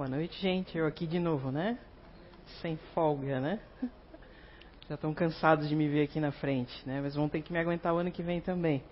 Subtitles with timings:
[0.00, 0.78] Boa noite, gente.
[0.78, 1.78] Eu aqui de novo, né?
[2.62, 3.60] Sem folga, né?
[4.88, 7.02] Já estão cansados de me ver aqui na frente, né?
[7.02, 8.82] Mas vão ter que me aguentar o ano que vem também.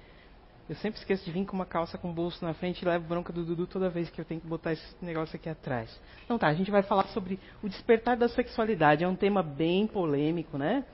[0.69, 3.33] Eu sempre esqueço de vir com uma calça com bolso na frente e levo bronca
[3.33, 5.99] do Dudu toda vez que eu tenho que botar esse negócio aqui atrás.
[6.27, 9.03] Então tá, a gente vai falar sobre o despertar da sexualidade.
[9.03, 10.85] É um tema bem polêmico, né?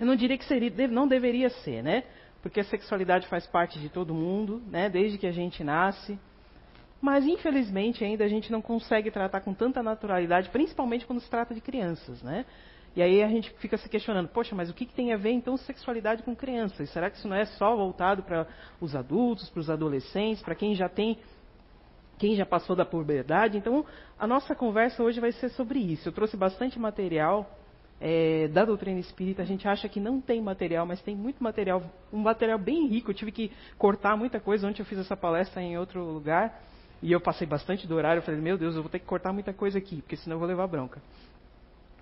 [0.00, 2.02] Eu não diria que seria, não deveria ser, né?
[2.42, 4.90] Porque a sexualidade faz parte de todo mundo, né?
[4.90, 6.18] Desde que a gente nasce.
[7.02, 11.52] Mas, infelizmente, ainda a gente não consegue tratar com tanta naturalidade, principalmente quando se trata
[11.52, 12.46] de crianças, né?
[12.94, 15.32] E aí a gente fica se questionando, poxa, mas o que, que tem a ver
[15.32, 16.88] então sexualidade com crianças?
[16.90, 18.46] Será que isso não é só voltado para
[18.80, 21.18] os adultos, para os adolescentes, para quem já tem,
[22.18, 23.58] quem já passou da puberdade?
[23.58, 23.84] Então,
[24.16, 26.08] a nossa conversa hoje vai ser sobre isso.
[26.08, 27.50] Eu trouxe bastante material
[28.00, 29.42] é, da doutrina espírita.
[29.42, 31.82] A gente acha que não tem material, mas tem muito material,
[32.12, 33.10] um material bem rico.
[33.10, 34.68] Eu tive que cortar muita coisa.
[34.68, 36.70] Ontem eu fiz essa palestra em outro lugar
[37.02, 39.32] e eu passei bastante do horário, eu falei, meu Deus, eu vou ter que cortar
[39.32, 41.02] muita coisa aqui, porque senão eu vou levar bronca.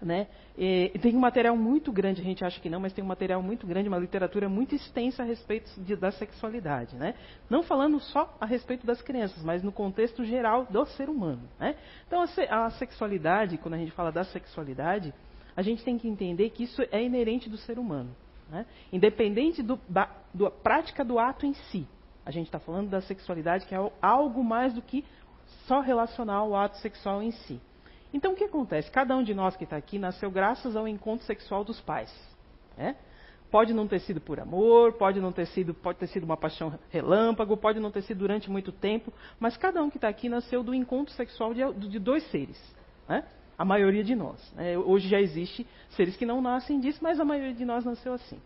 [0.00, 0.28] Né?
[0.56, 3.42] E, tem um material muito grande, a gente acha que não, mas tem um material
[3.42, 6.96] muito grande, uma literatura muito extensa a respeito de, da sexualidade.
[6.96, 7.14] Né?
[7.48, 11.42] Não falando só a respeito das crianças, mas no contexto geral do ser humano.
[11.58, 11.76] Né?
[12.06, 15.14] Então, a, a sexualidade, quando a gente fala da sexualidade,
[15.56, 18.10] a gente tem que entender que isso é inerente do ser humano.
[18.50, 18.66] Né?
[18.92, 21.86] Independente do, da, da prática do ato em si.
[22.24, 25.04] A gente está falando da sexualidade que é algo mais do que
[25.66, 27.60] só relacionar ao ato sexual em si.
[28.12, 28.90] Então o que acontece?
[28.90, 32.12] Cada um de nós que está aqui nasceu graças ao encontro sexual dos pais.
[32.76, 32.96] Né?
[33.50, 36.78] Pode não ter sido por amor, pode não ter sido, pode ter sido uma paixão
[36.88, 40.62] relâmpago, pode não ter sido durante muito tempo, mas cada um que está aqui nasceu
[40.62, 42.60] do encontro sexual de, de dois seres.
[43.08, 43.24] Né?
[43.58, 44.52] A maioria de nós.
[44.54, 44.78] Né?
[44.78, 48.40] Hoje já existe seres que não nascem disso, mas a maioria de nós nasceu assim.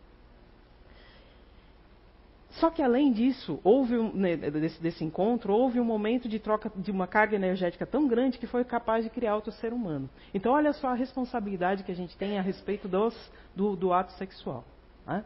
[2.54, 6.70] Só que além disso, houve um, né, desse, desse, encontro, houve um momento de troca
[6.76, 10.08] de uma carga energética tão grande que foi capaz de criar outro ser humano.
[10.32, 13.14] Então olha só a responsabilidade que a gente tem a respeito dos,
[13.56, 14.64] do, do, ato sexual.
[15.04, 15.24] Né?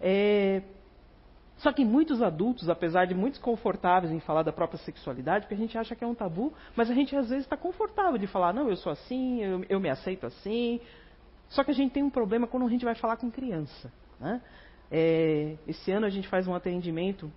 [0.00, 0.62] É,
[1.58, 5.58] só que muitos adultos, apesar de muito confortáveis em falar da própria sexualidade, porque a
[5.58, 8.52] gente acha que é um tabu, mas a gente às vezes está confortável de falar,
[8.52, 10.80] não, eu sou assim, eu, eu me aceito assim.
[11.48, 13.92] Só que a gente tem um problema quando a gente vai falar com criança.
[14.20, 14.40] Né?
[14.94, 17.32] É, esse ano a gente faz um atendimento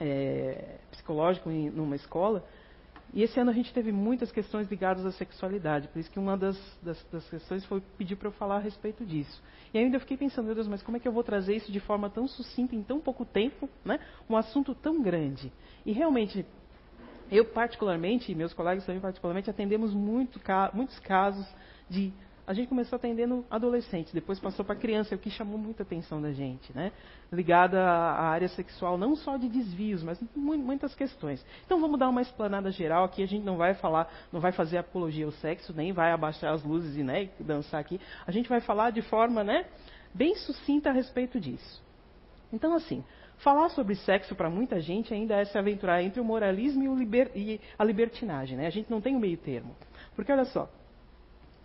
[0.00, 2.44] é, psicológico em numa escola
[3.14, 6.36] e esse ano a gente teve muitas questões ligadas à sexualidade, por isso que uma
[6.36, 9.42] das, das, das questões foi pedir para eu falar a respeito disso.
[9.72, 11.70] E ainda eu fiquei pensando, meu Deus, mas como é que eu vou trazer isso
[11.70, 14.00] de forma tão sucinta, em tão pouco tempo, né?
[14.30, 15.52] um assunto tão grande?
[15.84, 16.46] E realmente,
[17.30, 20.40] eu particularmente, e meus colegas também particularmente, atendemos muito,
[20.72, 21.46] muitos casos
[21.90, 22.14] de
[22.46, 26.32] a gente começou atendendo adolescentes, depois passou para criança, o que chamou muita atenção da
[26.32, 26.90] gente, né?
[27.30, 31.44] Ligada à área sexual, não só de desvios, mas muitas questões.
[31.64, 34.78] Então vamos dar uma explanada geral aqui, a gente não vai falar, não vai fazer
[34.78, 38.00] apologia ao sexo, nem vai abaixar as luzes e né, dançar aqui.
[38.26, 39.66] A gente vai falar de forma, né,
[40.12, 41.80] bem sucinta a respeito disso.
[42.52, 43.04] Então assim,
[43.38, 46.94] falar sobre sexo para muita gente ainda é se aventurar entre o moralismo e, o
[46.96, 48.66] liber, e a libertinagem, né?
[48.66, 49.76] A gente não tem o meio termo.
[50.14, 50.68] Porque olha só,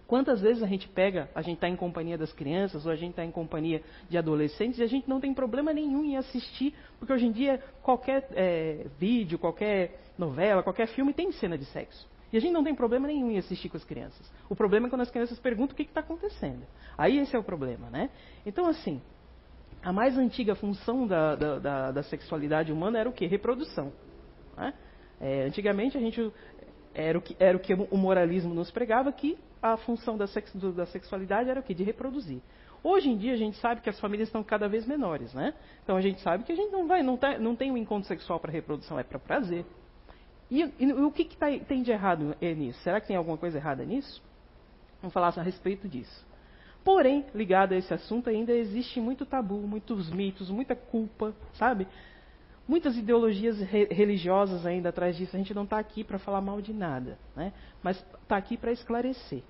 [0.08, 3.12] Quantas vezes a gente pega, a gente está em companhia das crianças ou a gente
[3.12, 7.12] está em companhia de adolescentes e a gente não tem problema nenhum em assistir, porque
[7.12, 12.08] hoje em dia qualquer é, vídeo, qualquer novela, qualquer filme tem cena de sexo.
[12.32, 14.32] E a gente não tem problema nenhum em assistir com as crianças.
[14.50, 16.64] O problema é quando as crianças perguntam o que está acontecendo.
[16.98, 18.10] Aí esse é o problema, né?
[18.46, 19.02] Então, assim,
[19.82, 23.28] a mais antiga função da, da, da, da sexualidade humana era o quê?
[23.28, 23.92] Reprodução.
[24.56, 24.74] Né?
[25.20, 26.32] É, antigamente a gente
[26.94, 30.54] era o, que, era o que o moralismo nos pregava, que a função da, sex,
[30.54, 31.74] do, da sexualidade era o quê?
[31.74, 32.42] De reproduzir.
[32.84, 35.54] Hoje em dia a gente sabe que as famílias estão cada vez menores, né?
[35.84, 38.08] Então a gente sabe que a gente não vai, não, tá, não tem um encontro
[38.08, 39.66] sexual para reprodução, é para prazer.
[40.50, 42.80] E, e, o que, que tá, tem de errado nisso?
[42.82, 44.22] Será que tem alguma coisa errada nisso?
[45.02, 46.26] Vamos falar a respeito disso.
[46.84, 51.86] Porém, ligado a esse assunto, ainda existe muito tabu, muitos mitos, muita culpa, sabe?
[52.68, 55.36] Muitas ideologias re religiosas ainda atrás disso.
[55.36, 57.54] A gente não está aqui para falar mal de nada, né?
[57.82, 59.42] mas está aqui para esclarecer.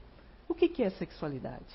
[0.47, 1.65] O que, que, é sexualidade?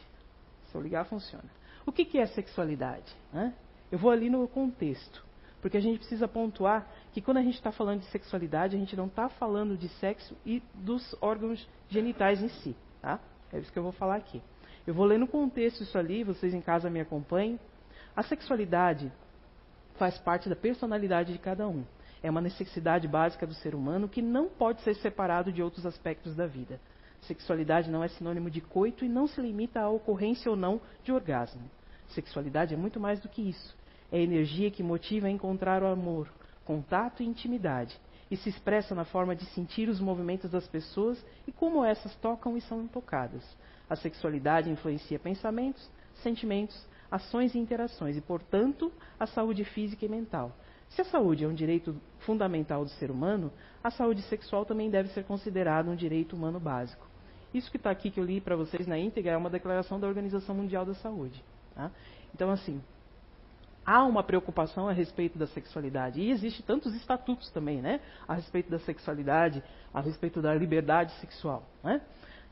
[0.71, 1.51] Se eu ligar, funciona.
[1.85, 3.13] O que, que é sexualidade?
[3.33, 3.53] Né?
[3.91, 5.25] Eu vou ali no contexto.
[5.61, 8.97] Porque a gente precisa pontuar que quando a gente está falando de sexualidade, a gente
[8.97, 12.75] não está falando de sexo e dos órgãos genitais em si.
[13.01, 13.21] Tá?
[13.53, 14.43] É isso que eu vou falar aqui.
[14.87, 17.61] Eu vou ler no contexto isso ali, vocês em casa me acompanhem.
[18.17, 19.13] A sexualidade
[20.03, 21.85] faz parte da personalidade de cada um.
[22.25, 26.35] É uma necessidade básica do ser humano que não pode ser separado de outros aspectos
[26.35, 26.81] da vida.
[27.21, 31.13] Sexualidade não é sinônimo de coito e não se limita à ocorrência ou não de
[31.13, 31.71] orgasmo.
[32.09, 33.77] Sexualidade é muito mais do que isso.
[34.11, 36.27] É a energia que motiva a encontrar o amor,
[36.65, 37.97] contato e intimidade.
[38.29, 42.57] e se expressa na forma de sentir os movimentos das pessoas e como essas tocam
[42.57, 43.45] e são tocadas.
[43.91, 45.87] A sexualidade influencia pensamentos,
[46.23, 50.57] sentimentos, ações e interações e, portanto, a saúde física e mental.
[50.89, 53.53] Se a saúde é um direito fundamental do ser humano,
[53.85, 57.07] a saúde sexual também deve ser considerada um direito humano básico.
[57.53, 60.07] Isso que está aqui que eu li para vocês na íntegra é uma declaração da
[60.07, 61.45] Organização Mundial da Saúde.
[61.75, 61.91] Tá?
[62.35, 62.83] Então, assim,
[63.85, 66.19] há uma preocupação a respeito da sexualidade.
[66.19, 68.01] E existe tantos estatutos também, né?
[68.27, 69.63] A respeito da sexualidade,
[69.93, 71.65] a respeito da liberdade sexual.
[71.85, 72.01] Né?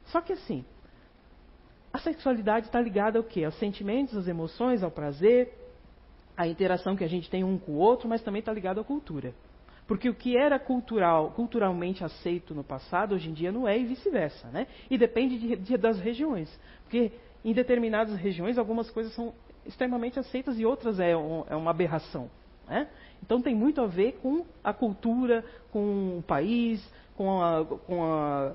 [0.06, 0.66] Só que assim,
[1.92, 3.44] a sexualidade está ligada ao quê?
[3.44, 5.52] Aos sentimentos, às emoções, ao prazer,
[6.36, 8.84] à interação que a gente tem um com o outro, mas também está ligado à
[8.84, 9.34] cultura.
[9.86, 13.84] Porque o que era cultural, culturalmente aceito no passado, hoje em dia não é e
[13.84, 14.46] vice-versa.
[14.48, 14.68] Né?
[14.88, 16.48] E depende de, de, das regiões.
[16.84, 17.10] Porque
[17.44, 19.34] em determinadas regiões algumas coisas são
[19.66, 22.30] extremamente aceitas e outras é, um, é uma aberração.
[22.68, 22.88] Né?
[23.20, 26.80] Então tem muito a ver com a cultura, com o país,
[27.16, 28.52] com a, com a,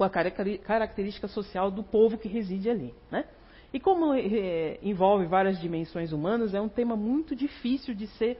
[0.00, 2.94] com a característica social do povo que reside ali.
[3.10, 3.26] Né?
[3.70, 8.38] E como é, envolve várias dimensões humanas, é um tema muito difícil de ser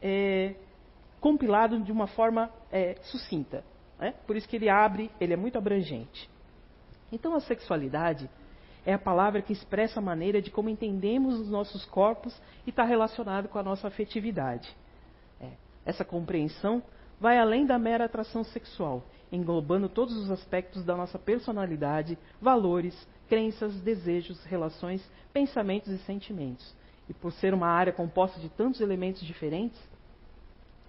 [0.00, 0.54] é,
[1.20, 3.62] compilado de uma forma é, sucinta.
[3.98, 4.14] Né?
[4.26, 6.30] Por isso que ele abre, ele é muito abrangente.
[7.12, 8.30] Então a sexualidade
[8.86, 12.34] é a palavra que expressa a maneira de como entendemos os nossos corpos
[12.66, 14.74] e está relacionado com a nossa afetividade.
[15.42, 15.50] É.
[15.84, 16.82] Essa compreensão
[17.20, 22.94] vai além da mera atração sexual, englobando todos os aspectos da nossa personalidade, valores,
[23.28, 25.02] crenças, desejos, relações,
[25.32, 26.74] pensamentos e sentimentos.
[27.08, 29.80] E por ser uma área composta de tantos elementos diferentes,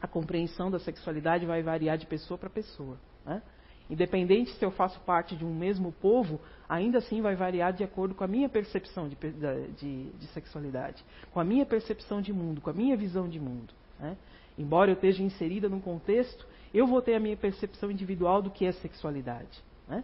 [0.02, 2.98] a compreensão da sexualidade vai variar de pessoa para pessoa.
[3.26, 3.42] Né?
[3.90, 8.14] Independente se eu faço parte de um mesmo povo, ainda assim vai variar de acordo
[8.14, 12.70] com a minha percepção de, de, de sexualidade, com a minha percepção de mundo, com
[12.70, 13.74] a minha visão de mundo.
[14.00, 14.18] Né?
[14.58, 16.46] Embora eu esteja inserida num contexto,
[16.78, 19.64] eu vou ter a minha percepção individual do que é sexualidade.
[19.88, 20.04] Né?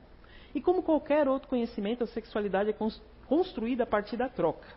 [0.55, 2.75] E como qualquer outro conhecimento, a sexualidade é
[3.27, 4.67] construída a partir da troca.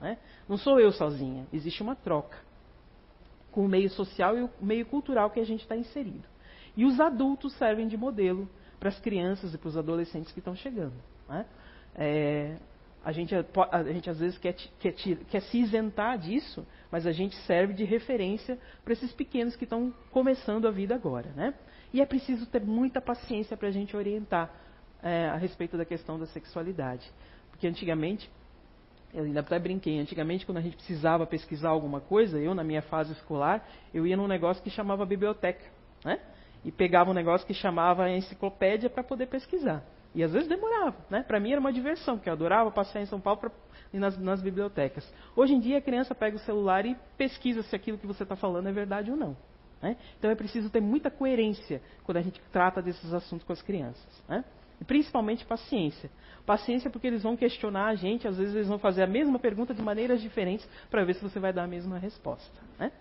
[0.00, 0.18] Né?
[0.48, 2.36] Não sou eu sozinha, existe uma troca
[3.50, 6.24] com o meio social e o meio cultural que a gente está inserido.
[6.76, 8.48] E os adultos servem de modelo
[8.80, 10.94] para as crianças e para os adolescentes que estão chegando.
[11.28, 11.46] Né?
[11.94, 12.56] É,
[13.04, 17.34] a, gente, a gente às vezes quer, quer, quer se isentar disso, mas a gente
[17.38, 21.28] serve de referência para esses pequenos que estão começando a vida agora.
[21.34, 21.52] Né?
[21.92, 24.48] E é preciso ter muita paciência para a gente orientar
[25.02, 27.10] é, a respeito da questão da sexualidade.
[27.50, 28.30] Porque antigamente,
[29.12, 32.82] eu ainda até brinquei, antigamente quando a gente precisava pesquisar alguma coisa, eu na minha
[32.82, 35.64] fase escolar, eu ia num negócio que chamava biblioteca.
[36.04, 36.20] Né?
[36.64, 39.84] e pegava um negócio que chamava enciclopédia para poder pesquisar.
[40.14, 41.22] E às vezes demorava, né?
[41.22, 43.50] Para mim era uma diversão, porque eu adorava passear em São Paulo pra,
[43.92, 45.12] nas, nas bibliotecas.
[45.34, 48.36] Hoje em dia a criança pega o celular e pesquisa se aquilo que você está
[48.36, 49.36] falando é verdade ou não.
[49.82, 49.96] Né?
[50.18, 54.24] Então é preciso ter muita coerência quando a gente trata desses assuntos com as crianças.
[54.28, 54.44] Né?
[54.80, 56.10] E principalmente paciência.
[56.46, 59.74] Paciência porque eles vão questionar a gente, às vezes eles vão fazer a mesma pergunta
[59.74, 62.60] de maneiras diferentes para ver se você vai dar a mesma resposta.
[62.78, 62.92] Né?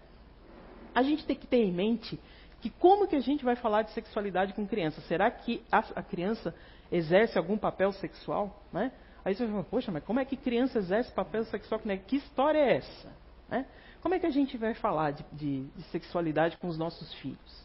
[0.95, 2.19] A gente tem que ter em mente
[2.63, 5.01] que como que a gente vai falar de sexualidade com criança?
[5.01, 6.55] Será que a, a criança
[6.93, 8.63] exerce algum papel sexual?
[8.71, 8.91] Né?
[9.25, 11.81] Aí você fala, poxa, mas como é que criança exerce papel sexual?
[12.07, 13.11] Que história é essa?
[13.49, 13.65] Né?
[14.01, 17.63] Como é que a gente vai falar de, de, de sexualidade com os nossos filhos?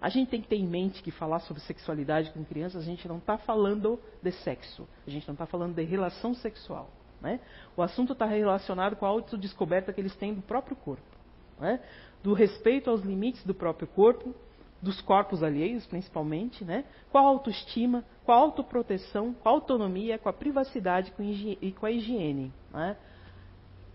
[0.00, 3.06] A gente tem que ter em mente que falar sobre sexualidade com crianças, a gente
[3.06, 6.90] não está falando de sexo, a gente não está falando de relação sexual.
[7.20, 7.38] Né?
[7.76, 11.12] O assunto está relacionado com a autodescoberta que eles têm do próprio corpo.
[11.60, 11.78] Né?
[12.22, 14.34] do respeito aos limites do próprio corpo,
[14.82, 16.84] dos corpos alheios principalmente, né?
[17.10, 21.86] com a autoestima, com a autoproteção, com a autonomia, com a privacidade com e com
[21.86, 22.52] a higiene.
[22.72, 22.96] Né?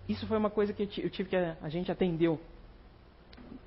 [0.08, 2.40] Isso foi uma coisa que eu tive que a gente atendeu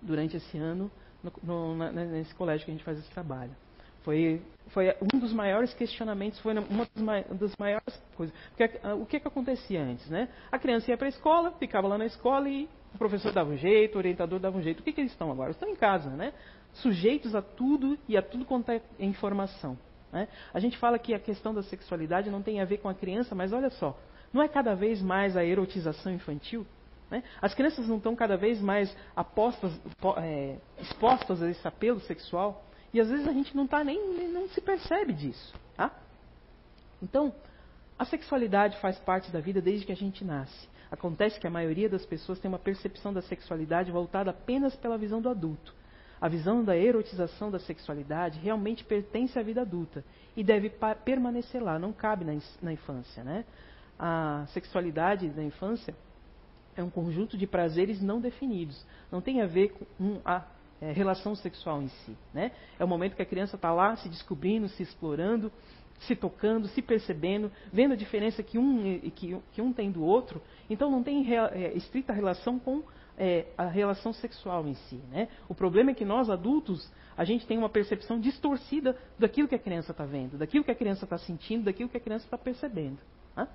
[0.01, 0.91] durante esse ano
[1.23, 3.55] no, no, nesse colégio que a gente faz esse trabalho.
[4.03, 8.35] Foi, foi um dos maiores questionamentos, foi uma das maiores coisas.
[8.57, 10.09] Porque o que, que acontecia antes?
[10.09, 10.29] Né?
[10.51, 13.59] A criança ia para a escola, ficava lá na escola e o professor dava um
[13.59, 14.81] jeito, o orientador dava um jeito.
[14.81, 15.51] O que, que eles estão agora?
[15.51, 16.33] Estão em casa, né?
[16.75, 19.77] Sujeitos a tudo e a tudo quanto é informação.
[20.13, 20.29] Né?
[20.53, 23.35] A gente fala que a questão da sexualidade não tem a ver com a criança,
[23.35, 23.99] mas olha só,
[24.33, 26.67] não é cada vez mais a erotização infantil?
[27.11, 27.23] Né?
[27.43, 29.73] As crianças não estão cada vez mais apostas,
[30.19, 32.65] é, expostas a esse apelo sexual?
[32.93, 35.55] E às vezes a gente não tá nem, não se percebe disso.
[35.77, 35.93] Tá?
[37.03, 37.35] Então,
[37.99, 40.69] a sexualidade faz parte da vida desde que a gente nasce.
[40.91, 45.21] Acontece que a maioria das pessoas tem uma percepção da sexualidade voltada apenas pela visão
[45.21, 45.73] do adulto.
[46.21, 50.05] A visão da erotização da sexualidade realmente pertence à vida adulta
[50.37, 50.71] e deve
[51.05, 53.25] permanecer lá, não cabe na, na infância.
[53.25, 53.45] Né?
[53.99, 55.95] A sexualidade da infância
[56.77, 58.85] é um conjunto de prazeres não definidos.
[59.11, 60.45] Não tem a ver com a,
[60.81, 62.17] é, relação sexual em si.
[62.35, 62.53] Né?
[62.79, 65.51] É o momento que a criança está lá se descobrindo, se explorando,
[66.01, 70.41] se tocando, se percebendo, vendo a diferença que um, que, que um tem do outro.
[70.69, 72.83] Então não tem é, estrita relação com
[73.21, 74.97] é, a relação sexual em si.
[75.11, 75.29] Né?
[75.47, 79.59] O problema é que nós adultos a gente tem uma percepção distorcida daquilo que a
[79.59, 82.99] criança está vendo, daquilo que a criança está sentindo, daquilo que a criança está percebendo.
[83.37, 83.47] Né?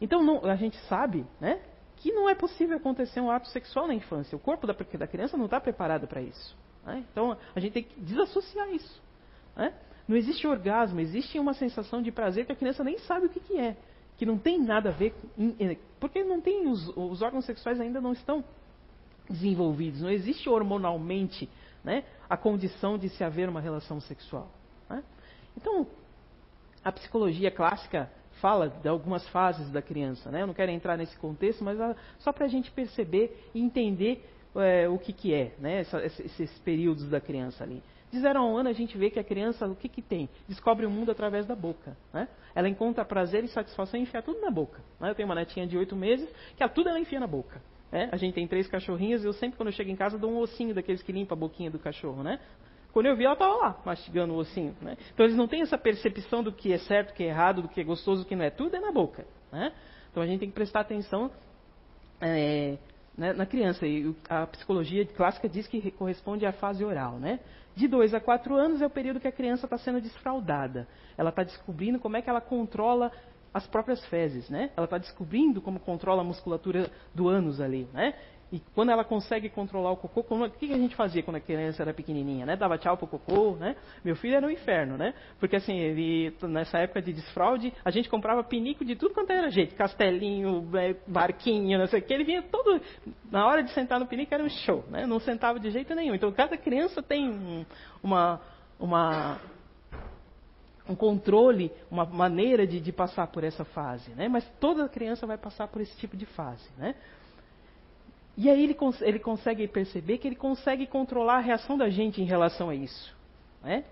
[0.00, 1.60] Então não, a gente sabe, né,
[1.96, 4.36] que não é possível acontecer um ato sexual na infância.
[4.36, 6.56] O corpo da, da criança não está preparado para isso.
[6.86, 7.04] Né?
[7.10, 9.02] Então a gente tem que desassociar isso.
[9.56, 9.74] Né?
[10.06, 13.40] Não existe orgasmo, existe uma sensação de prazer que a criança nem sabe o que,
[13.40, 13.76] que é.
[14.20, 15.14] Que não tem nada a ver.
[15.34, 15.56] Com,
[15.98, 18.44] porque não tem os, os órgãos sexuais ainda não estão
[19.30, 20.02] desenvolvidos.
[20.02, 21.48] Não existe hormonalmente
[21.82, 24.50] né, a condição de se haver uma relação sexual.
[24.90, 25.02] Né?
[25.56, 25.86] Então,
[26.84, 28.10] a psicologia clássica
[28.42, 30.30] fala de algumas fases da criança.
[30.30, 30.42] Né?
[30.42, 34.22] Eu não quero entrar nesse contexto, mas a, só para a gente perceber e entender
[34.54, 35.80] é, o que, que é né?
[35.80, 37.82] Esses períodos da criança ali.
[38.10, 40.28] De zero a um ano a gente vê que a criança, o que, que tem?
[40.48, 41.96] Descobre o mundo através da boca.
[42.12, 42.28] Né?
[42.54, 44.82] Ela encontra prazer e satisfação em enfiar tudo na boca.
[44.98, 45.10] Né?
[45.10, 47.62] Eu tenho uma netinha de oito meses que ela, tudo ela enfia na boca.
[47.92, 48.08] Né?
[48.10, 50.38] A gente tem três cachorrinhas e eu sempre, quando eu chego em casa, dou um
[50.38, 52.22] ossinho daqueles que limpa a boquinha do cachorro.
[52.22, 52.40] Né?
[52.92, 54.74] Quando eu vi, ela estava lá, mastigando o ossinho.
[54.80, 54.96] Né?
[55.14, 57.68] Então eles não têm essa percepção do que é certo, do que é errado, do
[57.68, 58.50] que é gostoso, do que não é.
[58.50, 59.24] Tudo é na boca.
[59.52, 59.72] Né?
[60.10, 61.30] Então a gente tem que prestar atenção
[62.20, 62.76] é,
[63.16, 63.86] na criança.
[63.86, 67.18] E a psicologia clássica diz que corresponde à fase oral.
[67.18, 67.38] Né?
[67.74, 70.88] De 2 a 4 anos é o período que a criança está sendo desfraldada.
[71.16, 73.12] Ela está descobrindo como é que ela controla
[73.52, 74.70] as próprias fezes, né?
[74.76, 78.14] Ela está descobrindo como controla a musculatura do ânus ali, né?
[78.52, 81.40] E quando ela consegue controlar o cocô, como, o que a gente fazia quando a
[81.40, 82.56] criança era pequenininha, né?
[82.56, 83.76] Dava tchau pro cocô, né?
[84.04, 85.14] Meu filho era um inferno, né?
[85.38, 89.50] Porque assim, ele, nessa época de desfraude, a gente comprava pinico de tudo quanto era
[89.50, 89.76] jeito.
[89.76, 92.12] Castelinho, é, barquinho, não sei o que.
[92.12, 92.80] Ele vinha todo...
[93.30, 95.06] Na hora de sentar no pinico era um show, né?
[95.06, 96.14] Não sentava de jeito nenhum.
[96.14, 97.64] Então, cada criança tem
[98.02, 98.40] uma...
[98.78, 99.38] uma
[100.88, 104.28] um controle, uma maneira de, de passar por essa fase, né?
[104.28, 106.96] Mas toda criança vai passar por esse tipo de fase, né?
[108.42, 112.24] E aí ele, ele consegue perceber que ele consegue controlar a reação da gente em
[112.24, 113.14] relação a isso.
[113.62, 113.84] Né?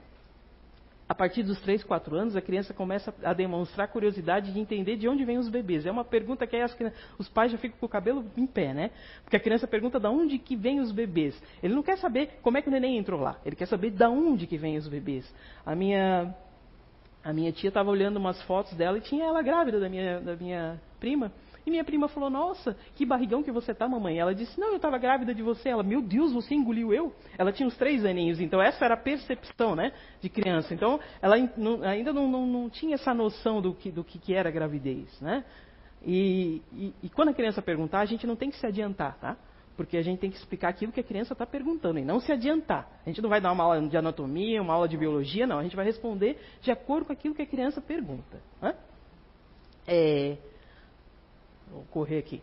[1.06, 5.06] A partir dos 3, 4 anos, a criança começa a demonstrar curiosidade de entender de
[5.06, 5.84] onde vêm os bebês.
[5.84, 6.74] É uma pergunta que as,
[7.18, 8.90] os pais já ficam com o cabelo em pé, né?
[9.22, 11.38] Porque a criança pergunta de onde que vêm os bebês.
[11.62, 13.38] Ele não quer saber como é que o neném entrou lá.
[13.44, 15.30] Ele quer saber de onde que vêm os bebês.
[15.66, 16.34] A minha,
[17.22, 20.36] a minha tia estava olhando umas fotos dela e tinha ela grávida da minha, da
[20.36, 21.30] minha prima.
[21.68, 24.18] E minha prima falou: Nossa, que barrigão que você tá, mamãe.
[24.18, 25.68] Ela disse: Não, eu estava grávida de você.
[25.68, 27.12] Ela: Meu Deus, você engoliu eu?
[27.36, 30.72] Ela tinha uns três aninhos, então essa era a percepção, né, de criança.
[30.72, 35.20] Então ela ainda não, não, não tinha essa noção do que, do que era gravidez,
[35.20, 35.44] né?
[36.02, 39.36] E, e, e quando a criança perguntar, a gente não tem que se adiantar, tá?
[39.76, 42.32] Porque a gente tem que explicar aquilo que a criança está perguntando e não se
[42.32, 42.90] adiantar.
[43.04, 45.58] A gente não vai dar uma aula de anatomia, uma aula de biologia, não.
[45.58, 48.40] A gente vai responder de acordo com aquilo que a criança pergunta.
[48.62, 48.74] Né?
[49.86, 50.38] É,
[51.70, 52.42] Vou correr aqui.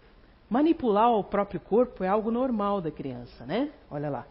[0.50, 3.72] Manipular o próprio corpo é algo normal da criança, né?
[3.90, 4.28] Olha lá.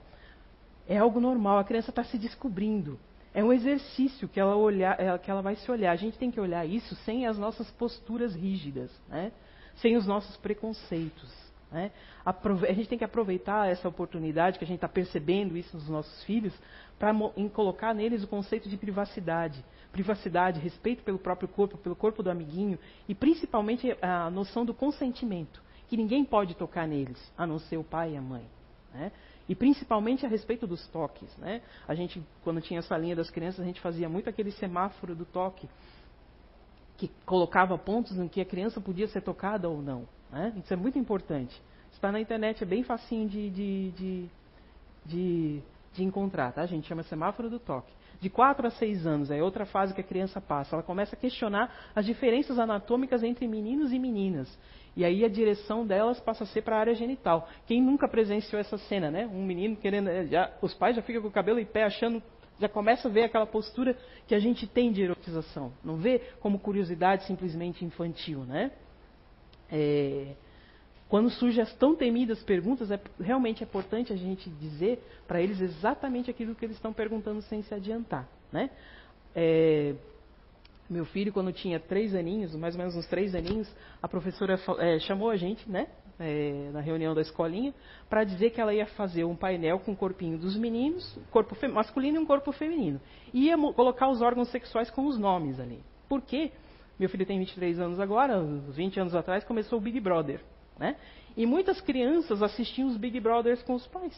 [0.88, 2.98] É algo normal, a criança está se descobrindo.
[3.32, 5.90] É um exercício que ela, olhar, é, que ela vai se olhar.
[5.90, 9.32] A gente tem que olhar isso sem as nossas posturas rígidas, né?
[9.76, 11.32] sem os nossos preconceitos.
[11.72, 11.90] Né?
[12.24, 16.22] A gente tem que aproveitar essa oportunidade que a gente está percebendo isso nos nossos
[16.22, 16.54] filhos
[16.96, 17.12] para
[17.52, 22.76] colocar neles o conceito de privacidade privacidade, respeito pelo próprio corpo, pelo corpo do amiguinho
[23.08, 27.84] e principalmente a noção do consentimento, que ninguém pode tocar neles, a não ser o
[27.84, 28.44] pai e a mãe.
[28.92, 29.12] Né?
[29.48, 31.34] E principalmente a respeito dos toques.
[31.36, 31.62] Né?
[31.86, 35.24] A gente, quando tinha essa linha das crianças, a gente fazia muito aquele semáforo do
[35.24, 35.68] toque,
[36.96, 40.08] que colocava pontos em que a criança podia ser tocada ou não.
[40.32, 40.52] Né?
[40.56, 41.62] Isso é muito importante.
[41.92, 44.28] Está na internet, é bem facinho de, de, de,
[45.06, 46.62] de, de encontrar, tá?
[46.62, 47.92] A gente chama semáforo do toque
[48.24, 50.74] de 4 a 6 anos, é outra fase que a criança passa.
[50.74, 54.48] Ela começa a questionar as diferenças anatômicas entre meninos e meninas.
[54.96, 57.46] E aí a direção delas passa a ser para a área genital.
[57.66, 59.26] Quem nunca presenciou essa cena, né?
[59.26, 60.08] Um menino querendo.
[60.08, 62.22] Eh, já, os pais já ficam com o cabelo em pé achando.
[62.58, 63.94] Já começa a ver aquela postura
[64.26, 65.70] que a gente tem de erotização.
[65.84, 68.70] Não vê como curiosidade simplesmente infantil, né?
[69.70, 70.34] É,
[71.14, 75.60] quando surgem as tão temidas perguntas, é, realmente é importante a gente dizer para eles
[75.60, 78.28] exatamente aquilo que eles estão perguntando sem se adiantar.
[78.50, 78.68] Né?
[79.32, 79.94] É,
[80.90, 84.98] meu filho, quando tinha três aninhos, mais ou menos uns três aninhos, a professora é,
[84.98, 85.86] chamou a gente, né,
[86.18, 87.72] é, na reunião da escolinha,
[88.10, 92.16] para dizer que ela ia fazer um painel com o corpinho dos meninos, corpo masculino
[92.16, 93.00] e um corpo feminino.
[93.32, 95.78] E ia colocar os órgãos sexuais com os nomes ali.
[96.08, 96.50] Por quê?
[96.98, 100.40] Meu filho tem 23 anos agora, uns 20 anos atrás começou o Big Brother.
[100.78, 100.96] Né?
[101.36, 104.16] E muitas crianças assistiam os Big Brothers com os pais.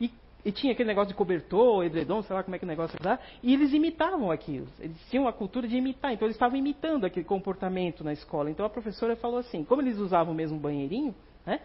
[0.00, 0.10] E
[0.44, 3.18] e tinha aquele negócio de cobertor, edredom, sei lá como é que o negócio era,
[3.42, 4.66] e eles imitavam aquilo.
[4.80, 8.50] Eles tinham a cultura de imitar, então eles estavam imitando aquele comportamento na escola.
[8.50, 11.14] Então a professora falou assim, como eles usavam o mesmo banheirinho,
[11.46, 11.60] né?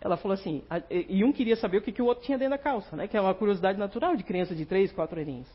[0.00, 2.58] Ela falou assim, e um queria saber o que, que o outro tinha dentro da
[2.58, 3.06] calça, né?
[3.06, 5.48] Que é uma curiosidade natural de criança de 3, 4 aninhos.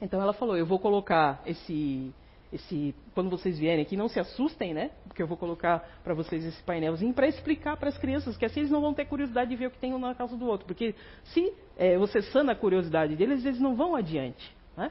[0.00, 2.12] Então ela falou, eu vou colocar esse
[2.52, 4.90] esse, quando vocês vierem aqui, não se assustem, né?
[5.06, 8.60] Porque eu vou colocar para vocês esse painelzinho para explicar para as crianças, que assim
[8.60, 10.66] eles não vão ter curiosidade de ver o que tem um na calça do outro.
[10.66, 14.54] Porque se é, você sana a curiosidade deles, eles não vão adiante.
[14.76, 14.90] Né?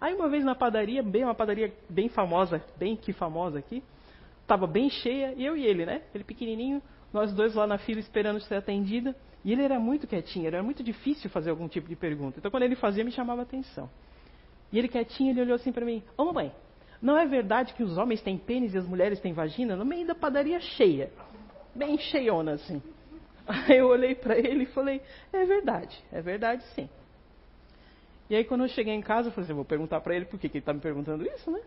[0.00, 3.82] Aí uma vez na padaria, bem uma padaria bem famosa, bem que famosa aqui,
[4.42, 6.02] estava bem cheia, eu e ele, né?
[6.14, 6.80] Ele pequenininho,
[7.12, 9.16] nós dois lá na fila esperando ser atendida.
[9.44, 12.38] E ele era muito quietinho, era muito difícil fazer algum tipo de pergunta.
[12.38, 13.90] Então quando ele fazia, me chamava atenção.
[14.72, 16.52] E ele quietinho, ele olhou assim para mim: Ô mamãe,
[17.00, 19.74] não é verdade que os homens têm pênis e as mulheres têm vagina?
[19.74, 21.10] No meio da padaria cheia.
[21.74, 22.82] Bem cheiona, assim.
[23.46, 25.00] Aí eu olhei para ele e falei,
[25.32, 26.88] é verdade, é verdade sim.
[28.28, 30.38] E aí quando eu cheguei em casa, eu falei assim, vou perguntar para ele por
[30.38, 31.60] que, que ele está me perguntando isso, né?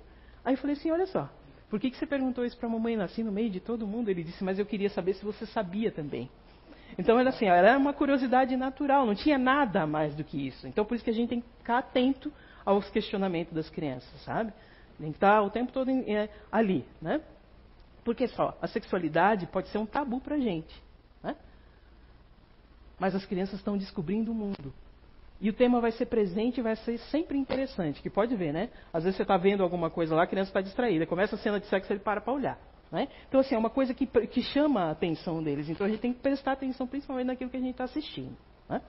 [0.45, 1.29] Aí eu falei assim, olha só,
[1.69, 4.09] por que, que você perguntou isso para a mamãe assim no meio de todo mundo?
[4.09, 6.29] Ele disse, mas eu queria saber se você sabia também.
[6.97, 10.67] Então era assim, era uma curiosidade natural, não tinha nada mais do que isso.
[10.67, 12.31] Então por isso que a gente tem que ficar atento
[12.63, 14.53] aos questionamentos das crianças, sabe?
[14.97, 17.21] Tem o tempo todo em, é, ali, né?
[18.03, 20.73] Porque só, a sexualidade pode ser um tabu para a gente.
[21.21, 21.35] Né?
[22.99, 24.73] Mas as crianças estão descobrindo o mundo.
[25.39, 28.69] E o tema vai ser presente e vai ser sempre interessante, que pode ver, né?
[28.93, 31.05] Às vezes você está vendo alguma coisa lá, a criança está distraída.
[31.05, 32.57] Começa a cena de sexo, ele para para olhar.
[32.93, 33.07] Né?
[33.27, 35.67] Então, assim, é uma coisa que, que chama a atenção deles.
[35.67, 38.37] Então, a gente tem que prestar atenção principalmente naquilo que a gente está assistindo.
[38.69, 38.81] Né?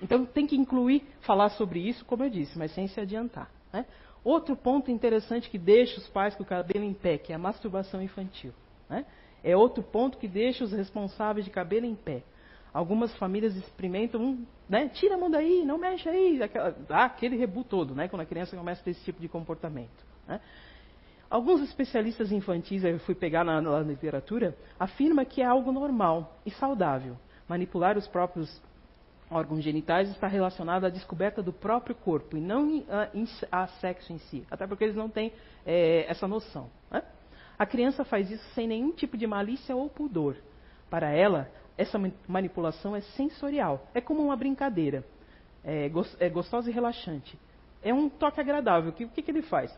[0.00, 3.50] Então, tem que incluir, falar sobre isso, como eu disse, mas sem se adiantar.
[3.72, 3.84] Né?
[4.24, 7.38] Outro ponto interessante que deixa os pais com o cabelo em pé, que é a
[7.38, 8.52] masturbação infantil.
[8.88, 9.04] Né?
[9.42, 12.22] É outro ponto que deixa os responsáveis de cabelo em pé.
[12.72, 14.38] Algumas famílias experimentam,
[14.68, 14.88] né?
[14.88, 18.08] tira a mão daí, não mexe aí, aquela, dá aquele rebu todo, né?
[18.08, 20.06] quando a criança começa a ter esse tipo de comportamento.
[20.26, 20.40] Né?
[21.28, 26.50] Alguns especialistas infantis, eu fui pegar na, na literatura, afirmam que é algo normal e
[26.50, 27.16] saudável
[27.48, 28.62] manipular os próprios
[29.32, 32.84] órgãos genitais está relacionado à descoberta do próprio corpo e não
[33.50, 35.32] a, a sexo em si, até porque eles não têm
[35.66, 36.68] é, essa noção.
[36.90, 37.02] Né?
[37.58, 40.36] A criança faz isso sem nenhum tipo de malícia ou pudor.
[40.90, 45.04] Para ela, essa manipulação é sensorial, é como uma brincadeira,
[45.64, 45.90] é,
[46.20, 47.38] é gostosa e relaxante.
[47.82, 48.90] É um toque agradável.
[48.90, 49.76] O que, que, que ele faz?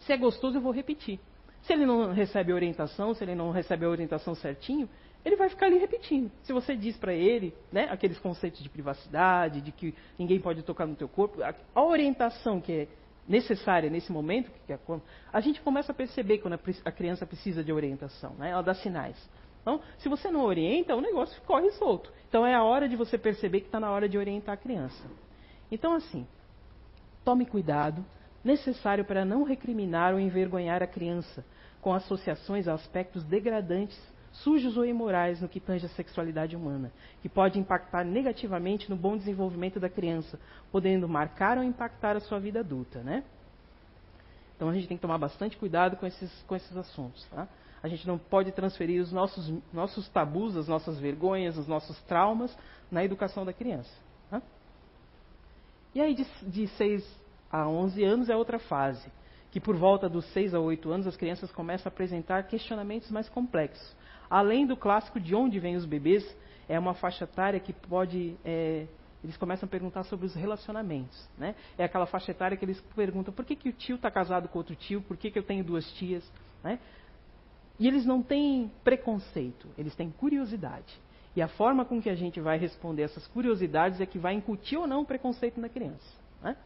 [0.00, 1.18] Se é gostoso, eu vou repetir.
[1.62, 4.88] Se ele não recebe orientação, se ele não recebe a orientação certinho,
[5.24, 6.30] ele vai ficar ali repetindo.
[6.42, 10.86] Se você diz para ele, né, aqueles conceitos de privacidade, de que ninguém pode tocar
[10.86, 12.88] no teu corpo, a, a orientação que é
[13.28, 15.02] necessária nesse momento, que é quando,
[15.32, 18.74] a gente começa a perceber quando a, a criança precisa de orientação, né, ela dá
[18.74, 19.16] sinais.
[19.60, 22.10] Então, se você não orienta, o negócio corre solto.
[22.28, 25.06] Então, é a hora de você perceber que está na hora de orientar a criança.
[25.70, 26.26] Então, assim,
[27.24, 28.04] tome cuidado,
[28.42, 31.44] necessário para não recriminar ou envergonhar a criança
[31.80, 34.00] com associações a aspectos degradantes
[34.32, 39.16] sujos ou imorais no que tange a sexualidade humana, que pode impactar negativamente no bom
[39.16, 40.38] desenvolvimento da criança,
[40.70, 43.24] podendo marcar ou impactar a sua vida adulta, né?
[44.56, 47.48] Então a gente tem que tomar bastante cuidado com esses, com esses assuntos, tá?
[47.82, 52.56] A gente não pode transferir os nossos, nossos tabus, as nossas vergonhas, os nossos traumas
[52.90, 53.90] na educação da criança.
[54.28, 54.42] Tá?
[55.94, 59.10] E aí, de, de 6 a 11 anos é outra fase,
[59.50, 63.28] que por volta dos 6 a 8 anos as crianças começam a apresentar questionamentos mais
[63.28, 63.96] complexos,
[64.30, 66.24] Além do clássico de onde vêm os bebês,
[66.68, 68.36] é uma faixa etária que pode.
[68.44, 68.86] É,
[69.22, 71.28] eles começam a perguntar sobre os relacionamentos.
[71.36, 71.54] Né?
[71.76, 74.58] É aquela faixa etária que eles perguntam por que, que o tio está casado com
[74.58, 76.24] outro tio, por que, que eu tenho duas tias.
[76.62, 76.78] Né?
[77.78, 80.98] E eles não têm preconceito, eles têm curiosidade.
[81.34, 84.78] E a forma com que a gente vai responder essas curiosidades é que vai incutir
[84.78, 86.06] ou não o preconceito na criança.
[86.42, 86.56] Né?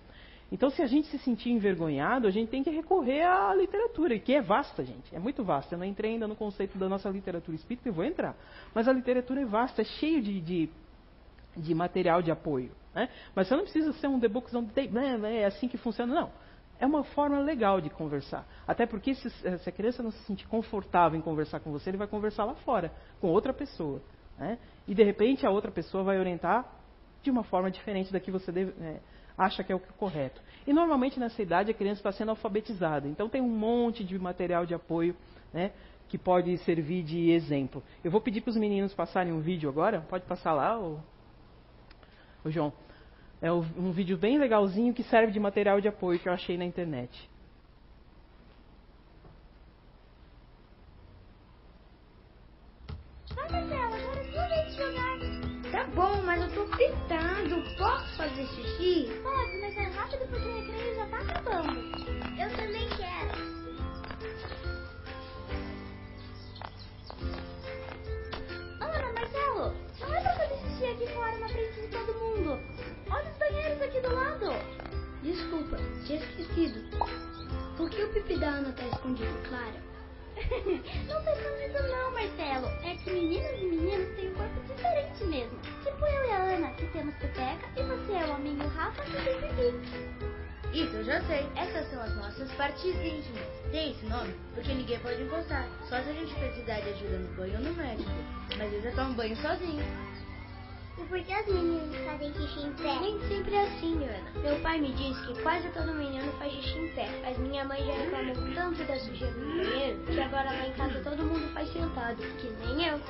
[0.52, 4.34] Então, se a gente se sentir envergonhado, a gente tem que recorrer à literatura, que
[4.34, 5.14] é vasta, gente.
[5.14, 5.74] É muito vasta.
[5.74, 8.36] Eu não entrei ainda no conceito da nossa literatura espírita, eu vou entrar.
[8.74, 10.70] Mas a literatura é vasta, é cheio de, de,
[11.56, 12.70] de material de apoio.
[12.94, 13.08] Né?
[13.34, 16.30] Mas você não precisa ser um Books on the né, é assim que funciona, não.
[16.78, 18.46] É uma forma legal de conversar.
[18.66, 21.96] Até porque se, se, a criança não se sentir confortável em conversar com você, ele
[21.96, 24.02] vai conversar lá fora, com outra pessoa.
[24.38, 24.58] Né?
[24.86, 26.64] E de repente a outra pessoa vai orientar
[27.22, 29.00] de uma forma diferente da que você deve, é,
[29.36, 30.40] acha que é o correto.
[30.66, 34.64] E normalmente nessa idade a criança está sendo alfabetizada, então tem um monte de material
[34.64, 35.14] de apoio
[35.52, 35.72] né,
[36.08, 37.82] que pode servir de exemplo.
[38.02, 41.00] Eu vou pedir para os meninos passarem um vídeo agora, pode passar lá, o,
[42.44, 42.72] o João.
[43.42, 46.64] É um vídeo bem legalzinho que serve de material de apoio que eu achei na
[46.64, 47.30] internet.
[55.70, 59.20] Tá bom, mas eu tô Coitado, posso fazer xixi?
[59.22, 61.80] Pode, mas é rápido porque o recreio já tá acabando.
[62.40, 63.54] Eu também quero.
[68.80, 72.60] Ana, Marcelo, não é pra fazer xixi aqui fora na frente de todo mundo.
[73.10, 74.52] Olha os banheiros aqui do lado.
[75.22, 76.80] Desculpa, tinha esquecido.
[77.76, 79.93] Por que o pipi da Ana tá escondido, Clara?
[81.08, 82.66] não tá escondido não, Marcelo.
[82.84, 85.58] É que meninas e meninos têm um corpo diferente mesmo.
[85.82, 89.12] Tipo eu e a Ana, que temos pepeca, e você é o amigo Rafa, que
[89.12, 90.34] tem pipi.
[90.74, 91.46] Isso eu já sei.
[91.54, 93.46] Essas são as nossas partes íntimas.
[93.70, 95.68] Tem esse nome porque ninguém pode encostar.
[95.88, 98.10] Só se a gente precisar de ajuda no banho ou no médico.
[98.58, 99.84] Mas eu já tomo banho sozinho.
[100.96, 103.00] E por que as meninas fazem xixi em pé?
[103.00, 104.40] Nem sempre é assim, Ana.
[104.42, 107.08] Meu pai me diz que quase todo menino faz xixi em pé.
[107.22, 111.00] Mas minha mãe já reclamou tanto da sujeira no banheiro que agora lá em casa
[111.00, 113.00] todo mundo faz sentado, que nem eu.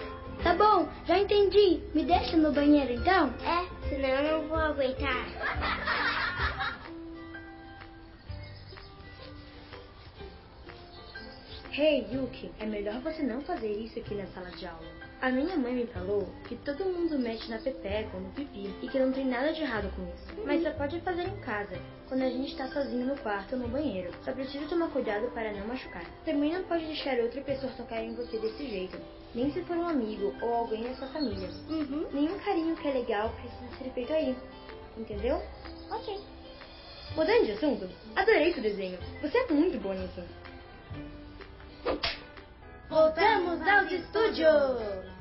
[0.42, 1.83] Tá bom, já entendi.
[1.94, 3.29] Me deixa no banheiro então?
[3.44, 5.27] É, senão eu não vou aguentar.
[11.77, 14.93] Hey, Yuki, é melhor você não fazer isso aqui na sala de aula.
[15.24, 18.87] A minha mãe me falou que todo mundo mexe na pepeca ou no pipi e
[18.87, 20.44] que não tem nada de errado com isso.
[20.44, 23.68] Mas só pode fazer em casa, quando a gente está sozinho no quarto ou no
[23.68, 24.12] banheiro.
[24.22, 26.04] Só precisa tomar cuidado para não machucar.
[26.26, 29.00] Também não pode deixar outra pessoa tocar em você desse jeito.
[29.34, 31.48] Nem se for um amigo ou alguém da sua família.
[31.70, 32.06] Uhum.
[32.12, 34.37] Nenhum carinho que é legal precisa ser feito aí.
[34.94, 35.40] Entendeu?
[35.90, 36.20] Ok.
[37.16, 38.98] Mudando de assunto, adorei seu desenho.
[39.22, 40.22] Você é muito boa nisso.
[42.90, 45.13] Voltamos aos estúdios!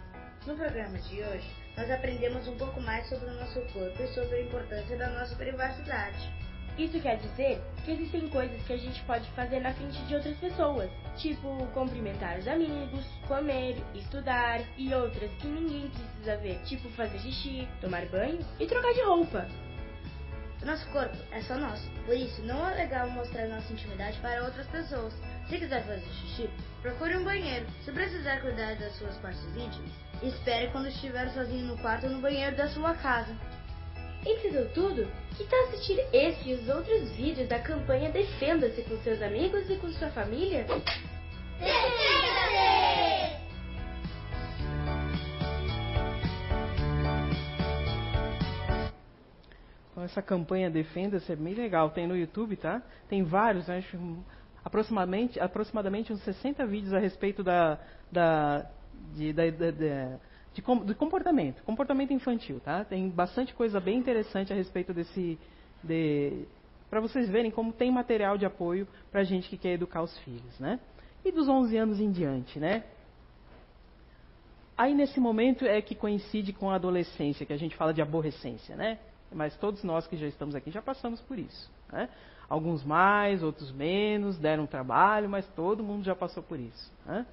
[0.45, 4.35] No programa de hoje, nós aprendemos um pouco mais sobre o nosso corpo e sobre
[4.35, 6.29] a importância da nossa privacidade.
[6.77, 10.35] Isso quer dizer que existem coisas que a gente pode fazer na frente de outras
[10.37, 17.19] pessoas, tipo cumprimentar os amigos, comer, estudar e outras que ninguém precisa ver, tipo fazer
[17.19, 19.47] xixi, tomar banho e trocar de roupa.
[20.65, 24.65] Nosso corpo é só nosso, por isso não é legal mostrar nossa intimidade para outras
[24.67, 25.13] pessoas.
[25.49, 26.49] Se quiser fazer xixi,
[26.81, 27.65] procure um banheiro.
[27.83, 32.21] Se precisar cuidar das suas partes íntimas, espere quando estiver sozinho no quarto ou no
[32.21, 33.35] banheiro da sua casa.
[34.25, 35.05] Entendeu tudo?
[35.35, 39.75] Que tal assistir esse e os outros vídeos da campanha Defenda-se com seus amigos e
[39.75, 40.63] com sua família?
[41.59, 42.33] Defenda-se!
[49.97, 51.91] Essa campanha Defenda-se é bem legal.
[51.91, 52.81] Tem no YouTube, tá?
[53.07, 53.77] Tem vários, né?
[53.77, 53.97] acho
[54.63, 57.79] aproximadamente, aproximadamente uns 60 vídeos a respeito da,
[58.11, 58.65] da,
[59.13, 59.71] de, da, de,
[60.53, 62.85] de, comportamento, comportamento infantil, tá?
[62.85, 65.37] Tem bastante coisa bem interessante a respeito desse,
[65.83, 66.45] de,
[66.89, 70.59] para vocês verem como tem material de apoio para gente que quer educar os filhos,
[70.59, 70.79] né?
[71.25, 72.83] E dos 11 anos em diante, né?
[74.77, 78.75] Aí nesse momento é que coincide com a adolescência, que a gente fala de aborrecência,
[78.75, 78.97] né?
[79.33, 82.09] Mas todos nós que já estamos aqui já passamos por isso, né?
[82.49, 86.91] Alguns mais, outros menos, deram trabalho, mas todo mundo já passou por isso.
[87.05, 87.25] Né?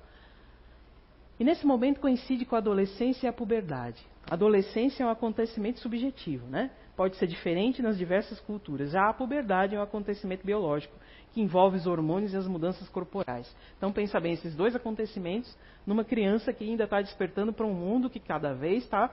[1.39, 4.03] E nesse momento coincide com a adolescência e a puberdade.
[4.31, 6.71] A adolescência é um acontecimento subjetivo, né?
[6.97, 8.91] Pode ser diferente nas diversas culturas.
[8.91, 10.95] Já a puberdade é um acontecimento biológico
[11.33, 13.55] que envolve os hormônios e as mudanças corporais.
[13.77, 18.11] Então pensa bem esses dois acontecimentos numa criança que ainda está despertando para um mundo
[18.11, 19.11] que cada vez está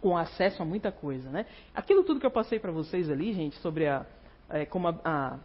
[0.00, 1.46] com acesso a muita coisa, né?
[1.74, 4.06] Aquilo tudo que eu passei para vocês ali, gente, sobre a,
[4.48, 5.38] é, como a, a,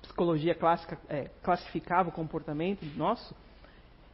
[0.00, 3.34] psicologia clássica é, classificava o comportamento nosso,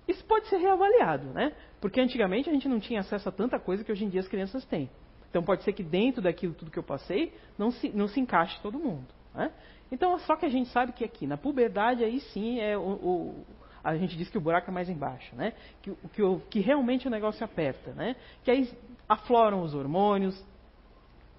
[0.09, 1.53] isso pode ser reavaliado, né?
[1.81, 4.29] Porque antigamente a gente não tinha acesso a tanta coisa que hoje em dia as
[4.29, 4.89] crianças têm.
[5.29, 8.61] Então pode ser que dentro daquilo tudo que eu passei não se, não se encaixe
[8.63, 9.07] todo mundo.
[9.35, 9.51] Né?
[9.91, 13.47] Então só que a gente sabe que aqui na puberdade aí sim é o, o
[13.85, 15.55] a gente diz que o buraco é mais embaixo, né?
[15.83, 18.15] Que, que, que realmente o negócio aperta, né?
[18.45, 18.71] Que aí
[19.09, 20.43] afloram os hormônios,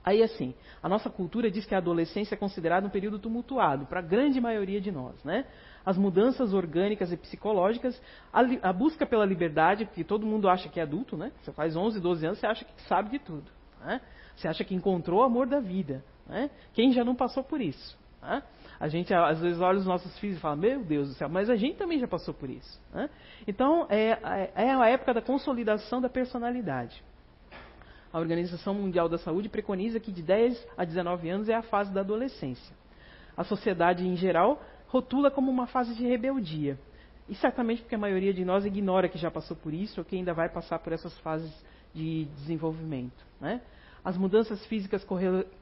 [0.06, 4.00] Aí, assim, a nossa cultura diz que a adolescência é considerada um período tumultuado para
[4.00, 5.46] a grande maioria de nós, né?
[5.86, 10.80] As mudanças orgânicas e psicológicas, a, a, busca pela liberdade, porque todo mundo acha que
[10.80, 11.32] é adulto, né?
[11.42, 13.50] Você faz 11, 12 anos, você acha que sabe de tudo,
[13.80, 14.02] né?
[14.36, 16.50] Você acha que encontrou o amor da vida, né?
[16.74, 18.44] Quem já não passou por isso, né?
[18.82, 21.50] A gente às vezes olha os nossos filhos e fala, meu Deus do céu, mas
[21.50, 22.82] a gente também já passou por isso.
[22.92, 23.10] Né?
[23.48, 24.20] Então, é,
[24.56, 27.02] é, é a época da consolidação da personalidade.
[28.14, 31.92] A Organização Mundial da Saúde preconiza que de 10 a 19 anos é a fase
[31.92, 32.76] da adolescência.
[33.36, 36.78] A sociedade, em geral, rotula como uma fase de rebeldia.
[37.28, 40.16] E certamente porque a maioria de nós ignora que já passou por isso ou que
[40.16, 41.52] ainda vai passar por essas fases
[41.92, 43.26] de desenvolvimento.
[43.42, 43.60] Né?
[44.04, 45.06] As mudanças físicas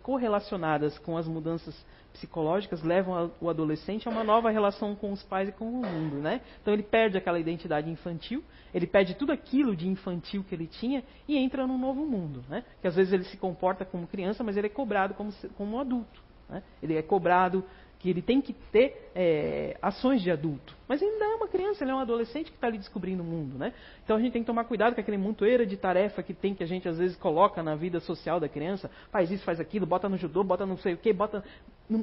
[0.01, 1.75] correlacionadas com as mudanças
[2.11, 6.15] psicológicas levam o adolescente a uma nova relação com os pais e com o mundo,
[6.17, 6.41] né?
[6.61, 11.03] Então ele perde aquela identidade infantil, ele perde tudo aquilo de infantil que ele tinha
[11.27, 12.63] e entra num novo mundo, né?
[12.81, 15.79] Que às vezes ele se comporta como criança, mas ele é cobrado como, como um
[15.79, 16.63] adulto, né?
[16.81, 17.63] Ele é cobrado
[18.01, 20.75] que ele tem que ter é, ações de adulto.
[20.87, 23.25] Mas ele ainda é uma criança, ele é um adolescente que está ali descobrindo o
[23.25, 23.73] mundo, né?
[24.03, 26.63] Então a gente tem que tomar cuidado com aquele montoeira de tarefa que tem, que
[26.63, 28.89] a gente às vezes coloca na vida social da criança.
[29.11, 31.43] Faz isso, faz aquilo, bota no judô, bota não sei o quê, bota...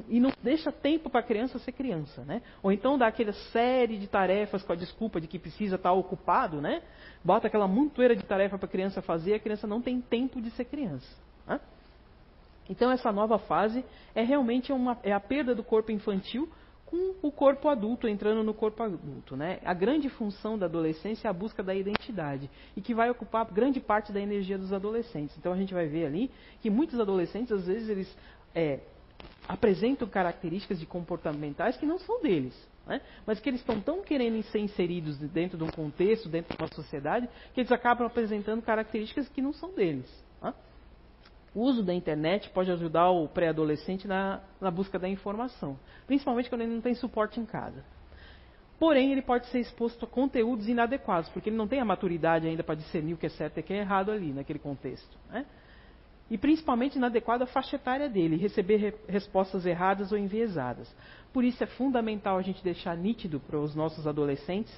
[0.07, 2.43] E não deixa tempo para a criança ser criança, né?
[2.63, 5.93] Ou então dá aquela série de tarefas com a desculpa de que precisa estar tá
[5.93, 6.81] ocupado, né?
[7.23, 10.49] Bota aquela montoeira de tarefa para a criança fazer a criança não tem tempo de
[10.51, 11.09] ser criança.
[11.45, 11.59] Né?
[12.69, 16.47] Então essa nova fase é realmente uma, é a perda do corpo infantil
[16.85, 19.59] com o corpo adulto entrando no corpo adulto, né?
[19.63, 23.79] A grande função da adolescência é a busca da identidade e que vai ocupar grande
[23.79, 25.37] parte da energia dos adolescentes.
[25.37, 28.17] Então a gente vai ver ali que muitos adolescentes às vezes eles
[28.55, 28.79] é,
[29.47, 32.55] apresentam características de comportamentais que não são deles,
[32.87, 33.01] né?
[33.25, 36.73] mas que eles estão tão querendo ser inseridos dentro de um contexto, dentro de uma
[36.73, 40.09] sociedade, que eles acabam apresentando características que não são deles.
[41.59, 46.61] O uso da internet pode ajudar o pré-adolescente na, na, busca da informação, principalmente quando
[46.61, 47.83] ele não tem suporte em casa.
[48.79, 52.63] Porém, ele pode ser exposto a conteúdos inadequados, porque ele não tem a maturidade ainda
[52.63, 55.17] para discernir o que é certo e o que é errado ali, naquele contexto.
[55.29, 55.45] Né?
[56.31, 60.89] E principalmente inadequada faixa etária dele, receber re respostas erradas ou enviesadas.
[61.33, 64.73] Por isso é fundamental a gente deixar nítido para os nossos adolescentes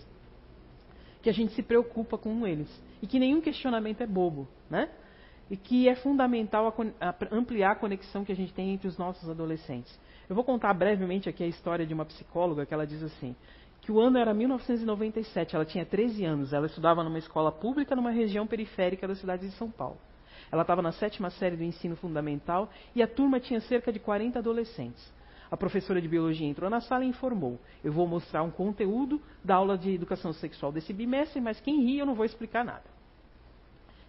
[1.22, 2.68] que a gente se preocupa com eles
[3.04, 4.90] e que nenhum questionamento é bobo, né?
[5.52, 6.74] E que é fundamental
[7.30, 10.00] ampliar a conexão que a gente tem entre os nossos adolescentes.
[10.30, 13.36] Eu vou contar brevemente aqui a história de uma psicóloga que ela diz assim,
[13.82, 18.12] que o ano era 1997, ela tinha 13 anos, ela estudava numa escola pública numa
[18.12, 19.98] região periférica da cidade de São Paulo.
[20.50, 24.40] Ela estava na sétima série do ensino fundamental e a turma tinha cerca de 40
[24.40, 25.14] adolescentes.
[25.52, 29.56] A professora de biologia entrou na sala e informou: Eu vou mostrar um conteúdo da
[29.56, 32.91] aula de educação sexual desse bimestre, mas quem ri eu não vou explicar nada.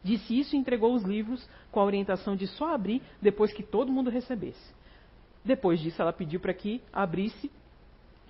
[0.03, 3.93] Disse isso e entregou os livros com a orientação de só abrir depois que todo
[3.93, 4.75] mundo recebesse.
[5.45, 7.51] Depois disso, ela pediu para que abrisse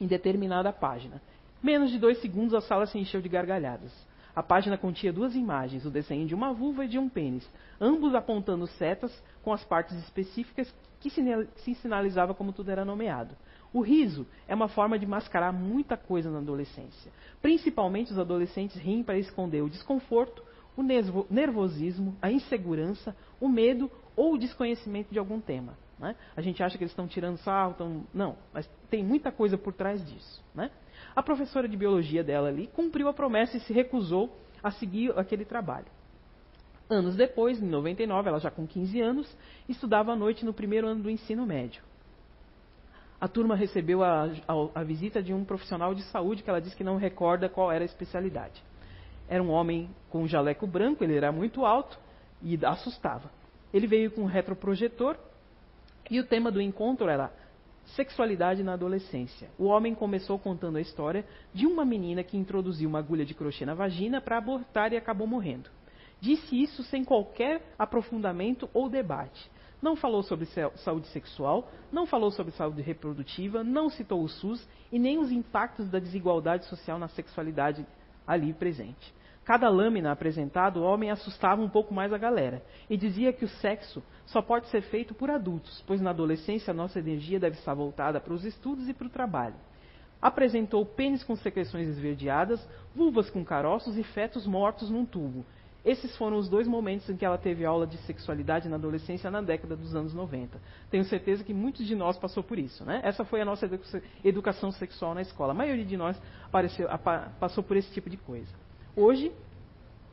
[0.00, 1.20] em determinada página.
[1.62, 3.92] Menos de dois segundos, a sala se encheu de gargalhadas.
[4.34, 7.48] A página continha duas imagens, o desenho de uma vulva e de um pênis,
[7.80, 13.36] ambos apontando setas com as partes específicas que se sinalizava como tudo era nomeado.
[13.72, 17.12] O riso é uma forma de mascarar muita coisa na adolescência.
[17.40, 20.42] Principalmente os adolescentes riem para esconder o desconforto
[20.76, 25.74] o nervosismo, a insegurança, o medo ou o desconhecimento de algum tema.
[25.98, 26.16] Né?
[26.36, 28.04] A gente acha que eles estão tirando sarro, estão...
[28.12, 30.42] não, mas tem muita coisa por trás disso.
[30.54, 30.70] Né?
[31.14, 35.44] A professora de biologia dela ali cumpriu a promessa e se recusou a seguir aquele
[35.44, 35.86] trabalho.
[36.88, 39.36] Anos depois, em 99, ela já com 15 anos,
[39.68, 41.82] estudava à noite no primeiro ano do ensino médio.
[43.20, 46.76] A turma recebeu a, a, a visita de um profissional de saúde que ela disse
[46.76, 48.62] que não recorda qual era a especialidade.
[49.32, 51.98] Era um homem com um jaleco branco, ele era muito alto
[52.42, 53.30] e assustava.
[53.72, 55.16] Ele veio com um retroprojetor
[56.10, 57.32] e o tema do encontro era
[57.96, 59.48] sexualidade na adolescência.
[59.58, 63.64] O homem começou contando a história de uma menina que introduziu uma agulha de crochê
[63.64, 65.70] na vagina para abortar e acabou morrendo.
[66.20, 69.50] Disse isso sem qualquer aprofundamento ou debate.
[69.80, 70.44] Não falou sobre
[70.76, 75.88] saúde sexual, não falou sobre saúde reprodutiva, não citou o SUS e nem os impactos
[75.88, 77.86] da desigualdade social na sexualidade
[78.26, 79.21] ali presente.
[79.44, 83.48] Cada lâmina apresentada, o homem assustava um pouco mais a galera e dizia que o
[83.48, 87.74] sexo só pode ser feito por adultos, pois na adolescência a nossa energia deve estar
[87.74, 89.56] voltada para os estudos e para o trabalho.
[90.20, 95.44] Apresentou pênis com secreções esverdeadas, vulvas com caroços e fetos mortos num tubo.
[95.84, 99.40] Esses foram os dois momentos em que ela teve aula de sexualidade na adolescência na
[99.40, 100.60] década dos anos 90.
[100.88, 102.84] Tenho certeza que muitos de nós passou por isso.
[102.84, 103.00] Né?
[103.02, 103.68] Essa foi a nossa
[104.24, 105.50] educação sexual na escola.
[105.50, 106.88] A maioria de nós apareceu,
[107.40, 108.62] passou por esse tipo de coisa.
[108.94, 109.32] Hoje,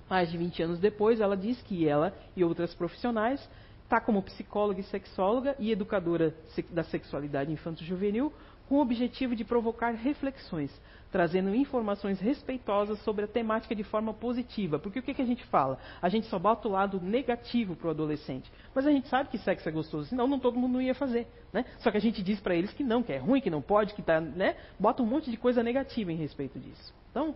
[0.09, 3.47] mais de 20 anos depois, ela diz que ela e outras profissionais
[3.83, 6.33] está como psicóloga e sexóloga e educadora
[6.71, 8.31] da sexualidade infanto-juvenil
[8.69, 10.71] com o objetivo de provocar reflexões,
[11.11, 14.77] trazendo informações respeitosas sobre a temática de forma positiva.
[14.77, 15.79] Porque o que, que a gente fala?
[15.99, 18.49] A gente só bota o lado negativo para o adolescente.
[18.73, 21.27] Mas a gente sabe que sexo é gostoso, senão não todo mundo ia fazer.
[21.51, 21.65] Né?
[21.79, 23.95] Só que a gente diz para eles que não, que é ruim, que não pode,
[23.95, 24.55] que tá, né?
[24.79, 26.93] bota um monte de coisa negativa em respeito disso.
[27.09, 27.35] Então,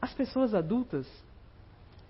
[0.00, 1.06] as pessoas adultas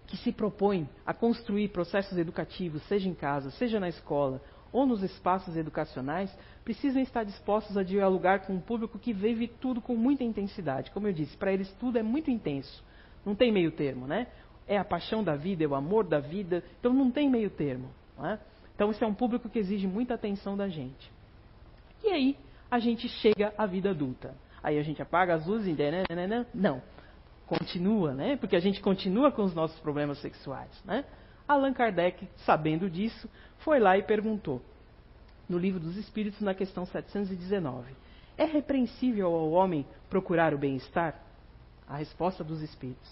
[0.06, 4.40] que se propõem a construir processos educativos, seja em casa, seja na escola
[4.72, 6.32] ou nos espaços educacionais,
[6.64, 10.90] precisam estar dispostos a dialogar com um público que vive tudo com muita intensidade.
[10.92, 12.84] Como eu disse, para eles tudo é muito intenso.
[13.24, 14.28] Não tem meio termo, né?
[14.70, 16.62] é a paixão da vida, é o amor da vida.
[16.78, 17.90] Então não tem meio termo.
[18.22, 18.38] É?
[18.72, 21.10] Então esse é um público que exige muita atenção da gente.
[22.04, 22.36] E aí
[22.70, 24.32] a gente chega à vida adulta.
[24.62, 26.80] Aí a gente apaga as luzes e né, né, né, não.
[27.50, 28.36] Continua, né?
[28.36, 31.04] Porque a gente continua com os nossos problemas sexuais, né?
[31.48, 34.62] Allan Kardec, sabendo disso, foi lá e perguntou,
[35.48, 37.92] no Livro dos Espíritos, na questão 719,
[38.38, 41.20] é repreensível ao homem procurar o bem-estar?
[41.88, 43.10] A resposta dos Espíritos,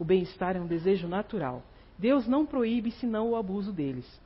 [0.00, 1.62] o bem-estar é um desejo natural.
[1.96, 4.20] Deus não proíbe senão o abuso deles.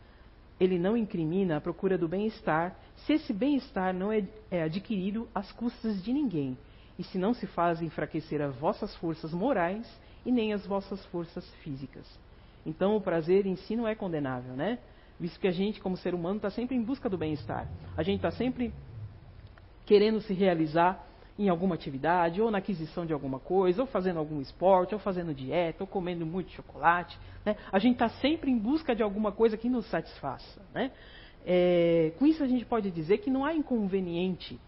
[0.58, 5.52] Ele não incrimina a procura do bem-estar se esse bem-estar não é, é adquirido às
[5.52, 6.56] custas de ninguém,
[7.00, 9.90] e se não se faz enfraquecer as vossas forças morais
[10.24, 12.06] e nem as vossas forças físicas.
[12.64, 14.78] Então o prazer em si não é condenável, né?
[15.18, 17.66] Visto que a gente, como ser humano, está sempre em busca do bem-estar.
[17.96, 18.70] A gente está sempre
[19.86, 21.02] querendo se realizar
[21.38, 25.32] em alguma atividade, ou na aquisição de alguma coisa, ou fazendo algum esporte, ou fazendo
[25.32, 27.18] dieta, ou comendo muito chocolate.
[27.46, 27.56] Né?
[27.72, 30.60] A gente está sempre em busca de alguma coisa que nos satisfaça.
[30.74, 30.90] Né?
[31.46, 34.60] É, com isso a gente pode dizer que não há inconveniente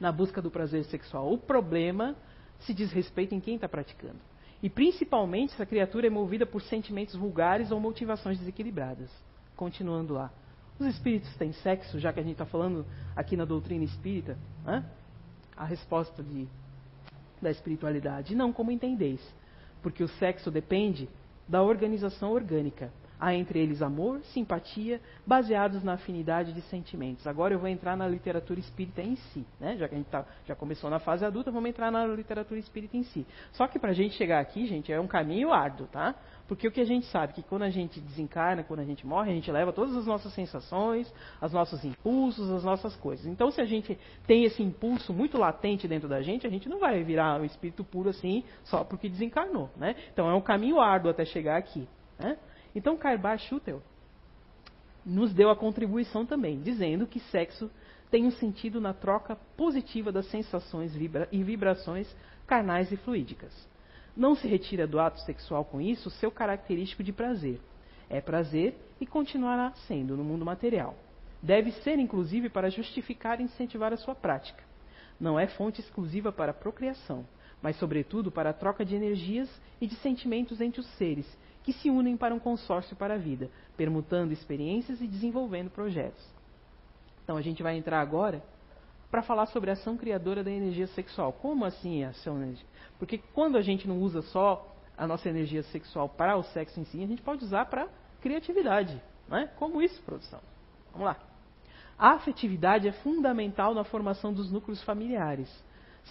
[0.00, 1.32] na busca do prazer sexual.
[1.32, 2.16] O problema
[2.60, 4.18] se diz respeito em quem está praticando.
[4.62, 9.10] E principalmente se a criatura é movida por sentimentos vulgares ou motivações desequilibradas.
[9.56, 10.30] Continuando lá.
[10.78, 14.36] Os espíritos têm sexo, já que a gente está falando aqui na doutrina espírita?
[14.64, 14.84] Né?
[15.56, 16.48] A resposta de,
[17.42, 18.34] da espiritualidade.
[18.34, 19.20] Não como entendeis.
[19.82, 21.08] Porque o sexo depende
[21.48, 22.92] da organização orgânica.
[23.20, 27.26] Há entre eles amor, simpatia, baseados na afinidade de sentimentos.
[27.26, 29.76] Agora eu vou entrar na literatura espírita em si, né?
[29.76, 32.96] Já que a gente tá, já começou na fase adulta, vamos entrar na literatura espírita
[32.96, 33.26] em si.
[33.52, 36.14] Só que para a gente chegar aqui, gente, é um caminho árduo, tá?
[36.46, 39.30] Porque o que a gente sabe que quando a gente desencarna, quando a gente morre,
[39.30, 43.26] a gente leva todas as nossas sensações, os nossos impulsos, as nossas coisas.
[43.26, 46.78] Então, se a gente tem esse impulso muito latente dentro da gente, a gente não
[46.78, 49.94] vai virar um espírito puro assim só porque desencarnou, né?
[50.10, 51.86] Então, é um caminho árduo até chegar aqui,
[52.18, 52.38] né?
[52.74, 53.82] Então, Karbar Schutel
[55.04, 57.70] nos deu a contribuição também, dizendo que sexo
[58.10, 62.14] tem um sentido na troca positiva das sensações vibra e vibrações
[62.46, 63.52] carnais e fluídicas.
[64.16, 67.60] Não se retira do ato sexual com isso seu característico de prazer.
[68.10, 70.96] É prazer e continuará sendo no mundo material.
[71.42, 74.64] Deve ser, inclusive, para justificar e incentivar a sua prática.
[75.20, 77.24] Não é fonte exclusiva para a procriação,
[77.62, 79.48] mas, sobretudo, para a troca de energias
[79.80, 81.26] e de sentimentos entre os seres,
[81.68, 86.26] que se unem para um consórcio para a vida, permutando experiências e desenvolvendo projetos.
[87.22, 88.42] Então a gente vai entrar agora
[89.10, 91.30] para falar sobre a ação criadora da energia sexual.
[91.30, 92.54] Como assim a ação?
[92.98, 96.86] Porque quando a gente não usa só a nossa energia sexual para o sexo em
[96.86, 97.86] si, a gente pode usar para
[98.22, 98.98] criatividade.
[99.28, 99.50] Né?
[99.58, 100.40] Como isso, produção?
[100.92, 101.18] Vamos lá.
[101.98, 105.52] A afetividade é fundamental na formação dos núcleos familiares,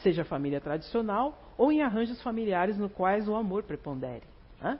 [0.03, 4.27] seja a família tradicional ou em arranjos familiares no quais o amor prepondere.
[4.61, 4.79] Né?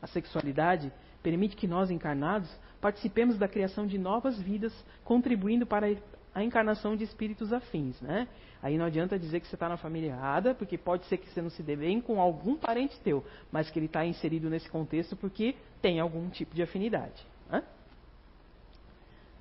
[0.00, 2.48] A sexualidade permite que nós, encarnados,
[2.80, 4.72] participemos da criação de novas vidas,
[5.04, 5.88] contribuindo para
[6.34, 8.00] a encarnação de espíritos afins.
[8.00, 8.28] Né?
[8.62, 11.42] Aí não adianta dizer que você está na família errada, porque pode ser que você
[11.42, 15.16] não se dê bem com algum parente teu, mas que ele está inserido nesse contexto
[15.16, 17.26] porque tem algum tipo de afinidade.
[17.50, 17.62] Né?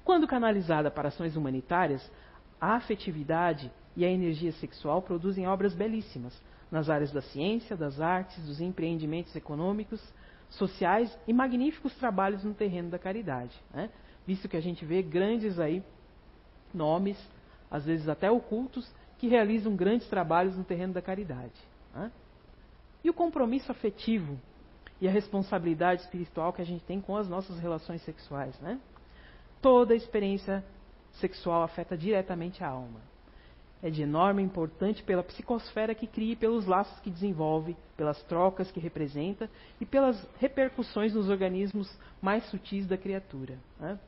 [0.03, 2.09] Quando canalizada para ações humanitárias,
[2.59, 6.39] a afetividade e a energia sexual produzem obras belíssimas
[6.71, 10.01] nas áreas da ciência, das artes, dos empreendimentos econômicos,
[10.49, 13.55] sociais e magníficos trabalhos no terreno da caridade.
[13.73, 13.89] Né?
[14.25, 15.83] Visto que a gente vê grandes aí
[16.73, 17.17] nomes,
[17.69, 21.60] às vezes até ocultos, que realizam grandes trabalhos no terreno da caridade.
[21.93, 22.12] Né?
[23.03, 24.39] E o compromisso afetivo
[24.99, 28.57] e a responsabilidade espiritual que a gente tem com as nossas relações sexuais.
[28.60, 28.79] Né?
[29.62, 30.63] Toda experiência
[31.13, 33.16] sexual afeta diretamente a alma
[33.81, 38.79] é de enorme importância pela psicosfera que cria, pelos laços que desenvolve, pelas trocas que
[38.79, 43.57] representa e pelas repercussões nos organismos mais sutis da criatura.
[43.79, 43.99] Né?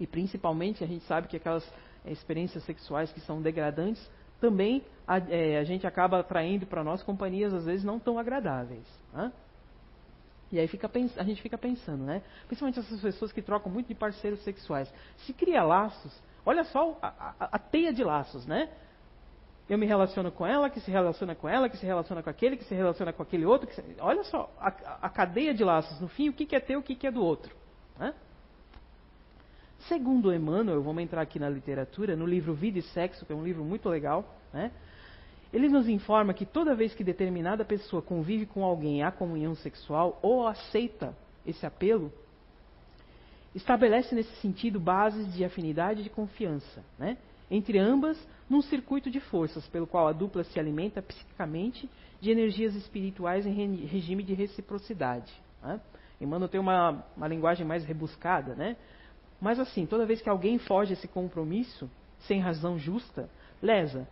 [0.00, 1.64] E principalmente a gente sabe que aquelas
[2.04, 7.02] é, experiências sexuais que são degradantes também a, é, a gente acaba atraindo para nós
[7.02, 8.86] companhias às vezes não tão agradáveis.
[9.12, 9.30] Né?
[10.50, 12.22] E aí fica, a gente fica pensando, né?
[12.46, 14.92] Principalmente essas pessoas que trocam muito de parceiros sexuais.
[15.26, 16.12] Se cria laços
[16.46, 18.68] Olha só a, a, a, teia de laços, né?
[19.68, 22.56] Eu me relaciono com ela, que se relaciona com ela, que se relaciona com aquele,
[22.56, 23.72] que se relaciona com aquele outro.
[23.72, 23.82] Se...
[23.98, 25.98] Olha só a, cadeia de laços.
[26.00, 27.54] No fim, o que, que é teu, o que, que é do outro.
[27.98, 28.12] Né?
[29.88, 33.44] Segundo Emmanuel, vamos entrar aqui na literatura, no livro Vida e Sexo, que é um
[33.44, 34.70] livro muito legal, né?
[35.54, 40.18] ele nos informa que toda vez que determinada pessoa convive com alguém à comunhão sexual
[40.20, 41.16] ou aceita
[41.46, 42.12] esse apelo,
[43.54, 47.16] estabelece nesse sentido bases de afinidade e de confiança, né?
[47.50, 51.88] entre ambas, num circuito de forças, pelo qual a dupla se alimenta psiquicamente
[52.20, 55.32] de energias espirituais em regime de reciprocidade.
[55.62, 55.80] Né?
[56.20, 58.76] Emmanuel tem uma, uma linguagem mais rebuscada, né?
[59.40, 61.90] Mas assim, toda vez que alguém foge esse compromisso,
[62.20, 63.28] sem razão justa,
[63.60, 64.08] lesa.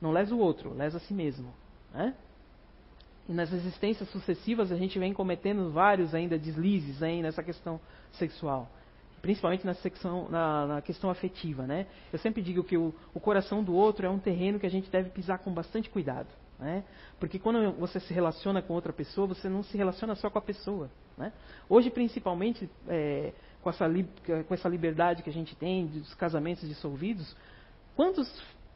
[0.00, 1.52] Não lesa o outro, lesa a si mesmo.
[1.92, 2.14] Né?
[3.28, 7.80] E nas existências sucessivas a gente vem cometendo vários ainda deslizes aí nessa questão
[8.12, 8.70] sexual.
[9.20, 11.66] Principalmente na, secção, na, na questão afetiva.
[11.66, 11.86] Né?
[12.12, 14.90] Eu sempre digo que o, o coração do outro é um terreno que a gente
[14.90, 16.28] deve pisar com bastante cuidado.
[16.58, 16.84] Né?
[17.20, 20.42] Porque quando você se relaciona com outra pessoa, você não se relaciona só com a
[20.42, 20.90] pessoa.
[21.16, 21.32] Né?
[21.68, 23.86] Hoje, principalmente, é, com, essa
[24.46, 27.36] com essa liberdade que a gente tem dos casamentos dissolvidos,
[27.96, 28.28] quantos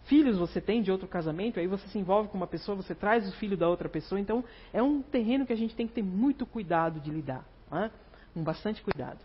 [0.05, 3.29] filhos você tem de outro casamento, aí você se envolve com uma pessoa, você traz
[3.29, 6.03] o filho da outra pessoa, então é um terreno que a gente tem que ter
[6.03, 7.91] muito cuidado de lidar, né?
[8.35, 9.19] com bastante cuidado.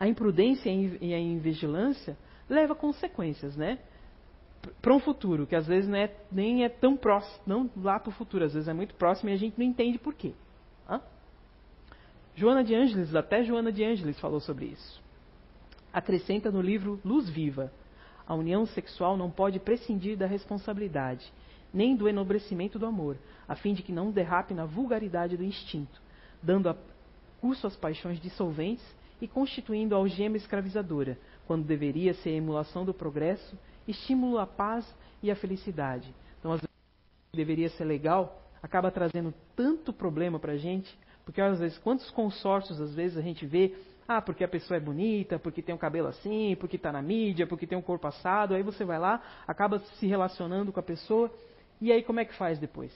[0.00, 2.16] A imprudência e a invigilância
[2.48, 3.78] leva consequências, né?
[4.80, 8.08] Para um futuro, que às vezes não é, nem é tão próximo, não lá para
[8.08, 10.32] o futuro, às vezes é muito próximo e a gente não entende por quê.
[10.88, 11.00] Né?
[12.34, 15.02] Joana de Ângeles, até Joana de Ângeles falou sobre isso.
[15.92, 17.70] Acrescenta no livro Luz Viva,
[18.26, 21.30] a união sexual não pode prescindir da responsabilidade,
[21.74, 26.00] nem do enobrecimento do amor, a fim de que não derrape na vulgaridade do instinto,
[26.42, 26.74] dando
[27.40, 28.84] curso às paixões dissolventes
[29.20, 34.86] e constituindo algema escravizadora, quando deveria ser emulação do progresso, estímulo à paz
[35.22, 36.14] e à felicidade.
[36.38, 36.70] Então, às vezes,
[37.32, 42.80] deveria ser legal, acaba trazendo tanto problema para a gente, porque às vezes, quantos consórcios
[42.80, 43.74] às vezes a gente vê
[44.12, 47.46] ah, porque a pessoa é bonita, porque tem um cabelo assim, porque está na mídia,
[47.46, 48.56] porque tem um corpo assado.
[48.56, 51.30] Aí você vai lá, acaba se relacionando com a pessoa.
[51.80, 52.92] E aí como é que faz depois?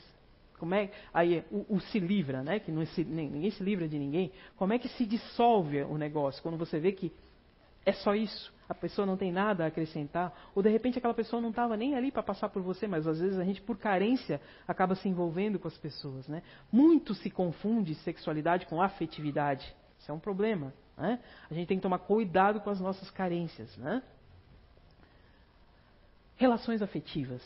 [0.59, 2.59] Como é, aí o, o se livra, né?
[2.61, 4.33] Que não se, ninguém se livra de ninguém.
[4.57, 7.13] Como é que se dissolve o negócio quando você vê que
[7.85, 8.53] é só isso?
[8.69, 11.95] A pessoa não tem nada a acrescentar, ou de repente aquela pessoa não estava nem
[11.95, 15.59] ali para passar por você, mas às vezes a gente, por carência, acaba se envolvendo
[15.59, 16.27] com as pessoas.
[16.27, 16.43] Né?
[16.73, 19.75] Muito se confunde sexualidade com afetividade.
[19.99, 20.73] Isso é um problema.
[20.97, 21.21] Né?
[21.51, 23.77] A gente tem que tomar cuidado com as nossas carências.
[23.77, 24.03] Né?
[26.37, 27.43] Relações afetivas.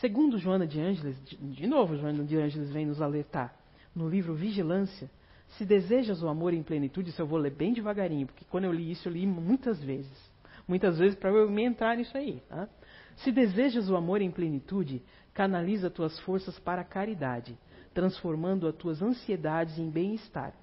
[0.00, 3.54] Segundo Joana de Ângeles, de, novo Joana de Ângeles vem nos alertar,
[3.94, 5.10] no livro Vigilância,
[5.56, 8.72] se desejas o amor em plenitude, isso eu vou ler bem devagarinho, porque quando eu
[8.72, 10.32] li isso, eu li muitas vezes.
[10.66, 12.42] Muitas vezes para eu me entrar nisso aí.
[12.48, 12.68] Tá?
[13.16, 17.56] Se desejas o amor em plenitude, canaliza tuas forças para a caridade,
[17.92, 20.54] transformando as tuas ansiedades em bem-estar.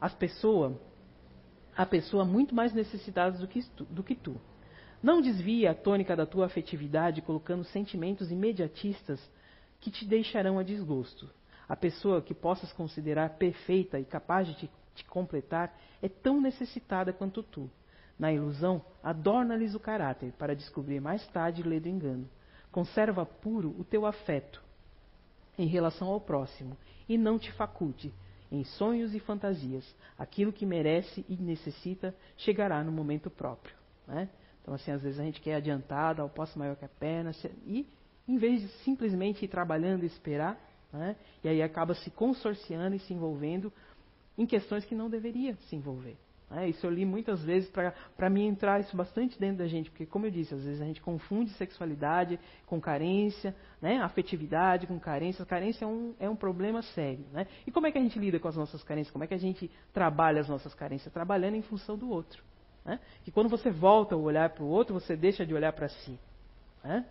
[0.00, 0.74] As pessoas
[1.76, 4.36] a pessoa muito mais necessitada do que, do que tu.
[5.02, 9.20] Não desvie a tônica da tua afetividade colocando sentimentos imediatistas
[9.80, 11.30] que te deixarão a desgosto.
[11.68, 14.54] A pessoa que possas considerar perfeita e capaz de
[14.94, 17.70] te, completar é tão necessitada quanto tu.
[18.18, 22.28] Na ilusão, adorna-lhes o caráter para descobrir mais tarde ler do engano.
[22.72, 24.60] Conserva puro o teu afeto
[25.56, 26.76] em relação ao próximo
[27.08, 28.12] e não te faculte
[28.50, 29.84] em sonhos e fantasias.
[30.18, 33.76] Aquilo que merece e necessita chegará no momento próprio.
[34.06, 34.28] Né?
[34.68, 37.32] Então, assim, às vezes a gente quer adiantar, dar o passo maior que a perna,
[37.64, 37.86] e
[38.28, 40.60] em vez de simplesmente ir trabalhando e esperar,
[40.92, 41.16] né?
[41.42, 43.72] e aí acaba se consorciando e se envolvendo
[44.36, 46.18] em questões que não deveria se envolver.
[46.50, 50.04] É, isso eu li muitas vezes para mim entrar isso bastante dentro da gente, porque,
[50.04, 54.02] como eu disse, às vezes a gente confunde sexualidade com carência, né?
[54.02, 55.46] afetividade com carência.
[55.46, 57.24] Carência é um, é um problema sério.
[57.32, 57.46] Né?
[57.66, 59.10] E como é que a gente lida com as nossas carências?
[59.10, 61.10] Como é que a gente trabalha as nossas carências?
[61.10, 62.47] Trabalhando em função do outro.
[62.84, 63.00] Né?
[63.24, 66.18] Que quando você volta o olhar para o outro, você deixa de olhar para si.
[66.82, 67.04] Né?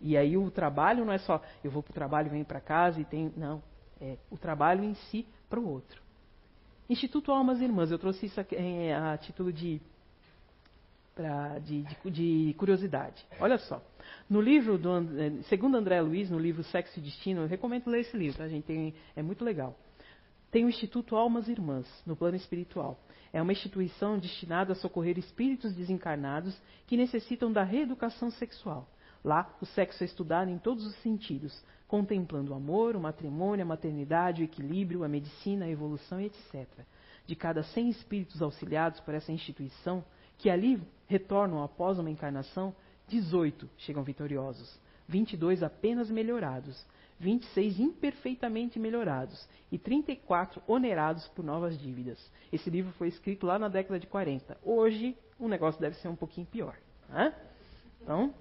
[0.00, 3.00] E aí o trabalho não é só eu vou para o trabalho, venho para casa
[3.00, 3.32] e tenho.
[3.36, 3.62] Não.
[4.00, 6.02] É o trabalho em si para o outro.
[6.90, 9.80] Instituto Almas Irmãs, eu trouxe isso aqui, é, a título de,
[11.14, 13.24] pra, de, de, de, curiosidade.
[13.40, 13.80] Olha só.
[14.28, 18.00] No livro, do, é, segundo André Luiz, no livro Sexo e Destino, eu recomendo ler
[18.00, 18.64] esse livro, tá, gente?
[18.64, 19.78] Tem, é muito legal.
[20.50, 22.98] Tem o Instituto Almas Irmãs, no plano espiritual.
[23.32, 28.86] É uma instituição destinada a socorrer espíritos desencarnados que necessitam da reeducação sexual.
[29.24, 33.68] Lá, o sexo é estudado em todos os sentidos, contemplando o amor, o matrimônio, a
[33.68, 36.66] maternidade, o equilíbrio, a medicina, a evolução etc.
[37.26, 40.04] De cada 100 espíritos auxiliados por essa instituição,
[40.38, 42.74] que ali retornam após uma encarnação,
[43.08, 44.78] 18 chegam vitoriosos,
[45.08, 46.84] 22 apenas melhorados,
[47.18, 52.18] 26 imperfeitamente melhorados e 34 onerados por novas dívidas.
[52.52, 54.58] Esse livro foi escrito lá na década de 40.
[54.62, 56.76] Hoje, o negócio deve ser um pouquinho pior.
[57.08, 57.34] Né?
[58.02, 58.34] Então,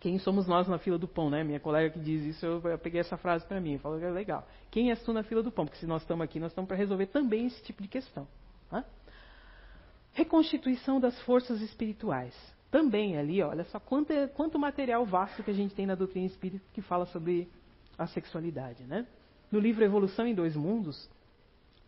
[0.00, 1.42] quem somos nós na fila do pão, né?
[1.42, 4.46] Minha colega que diz isso, eu, peguei essa frase para mim, falou que é legal.
[4.70, 5.64] Quem és tu na fila do pão?
[5.64, 8.26] Porque se nós estamos aqui, nós estamos para resolver também esse tipo de questão.
[8.70, 8.84] Né?
[10.12, 12.34] Reconstituição das forças espirituais.
[12.70, 16.64] Também ali, olha só quanto, quanto material vasto que a gente tem na doutrina espírita
[16.72, 17.48] que fala sobre
[17.98, 18.84] a sexualidade.
[18.84, 19.06] Né?
[19.50, 21.10] No livro Evolução em Dois Mundos,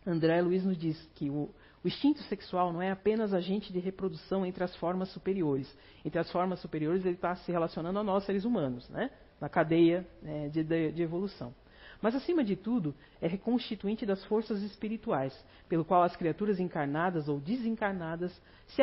[0.05, 1.49] André Luiz nos diz que o,
[1.83, 5.73] o instinto sexual não é apenas agente de reprodução entre as formas superiores.
[6.03, 9.09] Entre as formas superiores, ele está se relacionando a nós, seres humanos, né?
[9.39, 11.53] na cadeia né, de, de, evolução.
[12.01, 15.33] Mas, acima de tudo, é reconstituinte das forças espirituais,
[15.69, 18.31] pelo qual as criaturas encarnadas ou desencarnadas
[18.67, 18.81] se,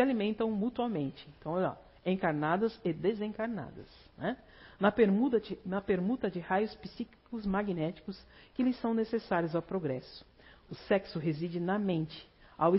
[0.00, 1.28] alimentam mutuamente.
[1.38, 3.86] Então, olha encarnadas e desencarnadas.
[4.16, 4.36] Né?
[4.80, 8.20] Na, permuta de, na permuta de raios psíquicos magnéticos
[8.54, 10.24] que lhes são necessários ao progresso.
[10.70, 12.72] O sexo reside na mente, ao,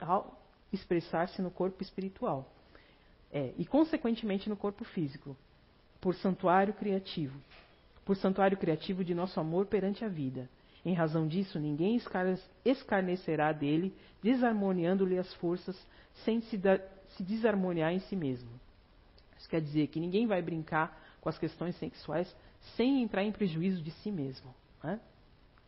[0.00, 0.42] ao
[0.72, 2.52] expressar-se no corpo espiritual.
[3.32, 5.36] É, e, consequentemente, no corpo físico,
[6.00, 7.38] por santuário criativo,
[8.04, 10.48] por santuário criativo de nosso amor perante a vida.
[10.84, 12.00] Em razão disso, ninguém
[12.64, 13.92] escarnecerá dele,
[14.22, 15.76] desarmoniando-lhe as forças,
[16.24, 16.60] sem se,
[17.16, 18.48] se, desarmoniar em si mesmo.
[19.36, 22.32] Isso quer dizer que ninguém vai brincar com as questões sexuais
[22.76, 24.54] sem entrar em prejuízo de si mesmo.
[24.80, 25.00] Né?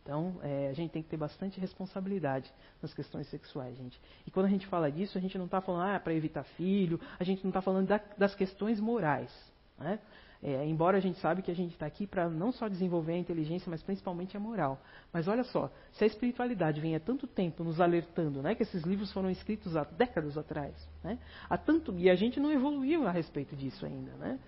[0.01, 2.49] Então, é, a gente tem que ter bastante responsabilidade
[2.81, 3.99] nas questões sexuais, gente.
[4.25, 6.97] E quando a gente fala disso, a gente não está falando ah, para evitar filho,
[7.19, 9.29] a gente não está falando da, das questões morais.
[9.77, 9.99] Né?
[10.41, 13.17] É, embora a gente sabe que a gente está aqui para não só desenvolver a
[13.17, 14.79] inteligência, mas principalmente a moral.
[15.11, 18.83] Mas olha só, se a espiritualidade vem há tanto tempo nos alertando, né, que esses
[18.83, 23.11] livros foram escritos há décadas atrás, né, há tanto e a gente não evoluiu a
[23.11, 24.39] respeito disso ainda, né?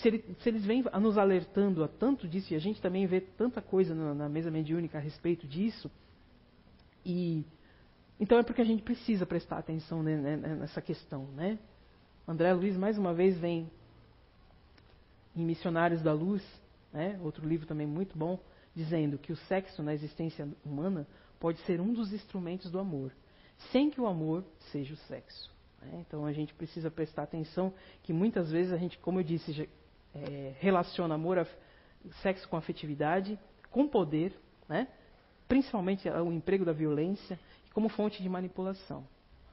[0.00, 3.20] Se, ele, se eles vêm nos alertando há tanto disso e a gente também vê
[3.20, 5.90] tanta coisa na, na mesa mediúnica a respeito disso,
[7.04, 7.44] e
[8.18, 11.58] então é porque a gente precisa prestar atenção nessa questão, né?
[12.28, 13.70] André Luiz mais uma vez vem
[15.34, 16.42] em Missionários da Luz,
[16.92, 18.38] né, outro livro também muito bom,
[18.74, 21.06] dizendo que o sexo na existência humana
[21.38, 23.12] pode ser um dos instrumentos do amor,
[23.72, 25.50] sem que o amor seja o sexo.
[25.80, 26.04] Né?
[26.06, 27.72] Então a gente precisa prestar atenção
[28.02, 29.68] que muitas vezes a gente, como eu disse,
[30.14, 31.46] é, relaciona amor, a,
[32.22, 33.38] sexo com afetividade,
[33.70, 34.34] com poder,
[34.68, 34.88] né?
[35.46, 37.38] principalmente o emprego da violência,
[37.72, 39.04] como fonte de manipulação.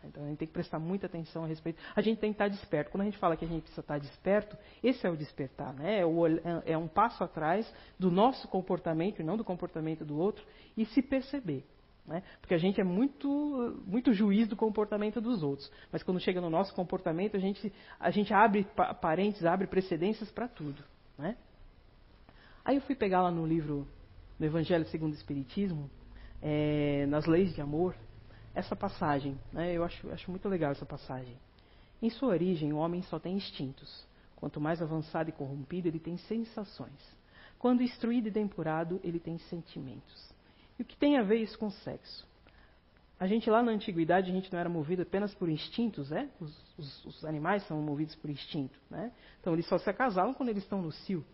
[0.03, 1.81] Então a gente tem que prestar muita atenção a respeito.
[1.95, 2.91] A gente tem que estar desperto.
[2.91, 5.99] Quando a gente fala que a gente precisa estar desperto, esse é o despertar, né?
[5.99, 10.45] É, é um passo atrás do nosso comportamento e não do comportamento do outro
[10.75, 11.65] e se perceber.
[12.07, 12.23] Né?
[12.39, 15.69] Porque a gente é muito, muito juiz do comportamento dos outros.
[15.91, 18.65] Mas quando chega no nosso comportamento, a gente, a gente abre
[19.01, 20.81] parênteses, abre precedências para tudo.
[21.17, 21.35] Né?
[22.63, 23.85] Aí eu fui pegar lá no livro
[24.39, 25.89] do Evangelho segundo o Espiritismo,
[26.41, 27.93] é, nas leis de amor,
[28.55, 29.37] essa passagem.
[29.51, 29.73] Né?
[29.73, 31.35] Eu acho, acho muito legal essa passagem.
[32.01, 34.07] Em sua origem, o homem só tem instintos.
[34.37, 37.17] Quanto mais avançado e corrompido, ele tem sensações.
[37.59, 40.36] Quando instruído e depurado, ele tem sentimentos.
[40.77, 42.27] E o que tem a ver isso com sexo?
[43.19, 46.29] A gente lá na antiguidade, a gente não era movido apenas por instintos, né?
[46.39, 49.11] Os, os, os animais são movidos por instinto, né?
[49.41, 51.25] Então eles só se acasalam quando eles estão no cio.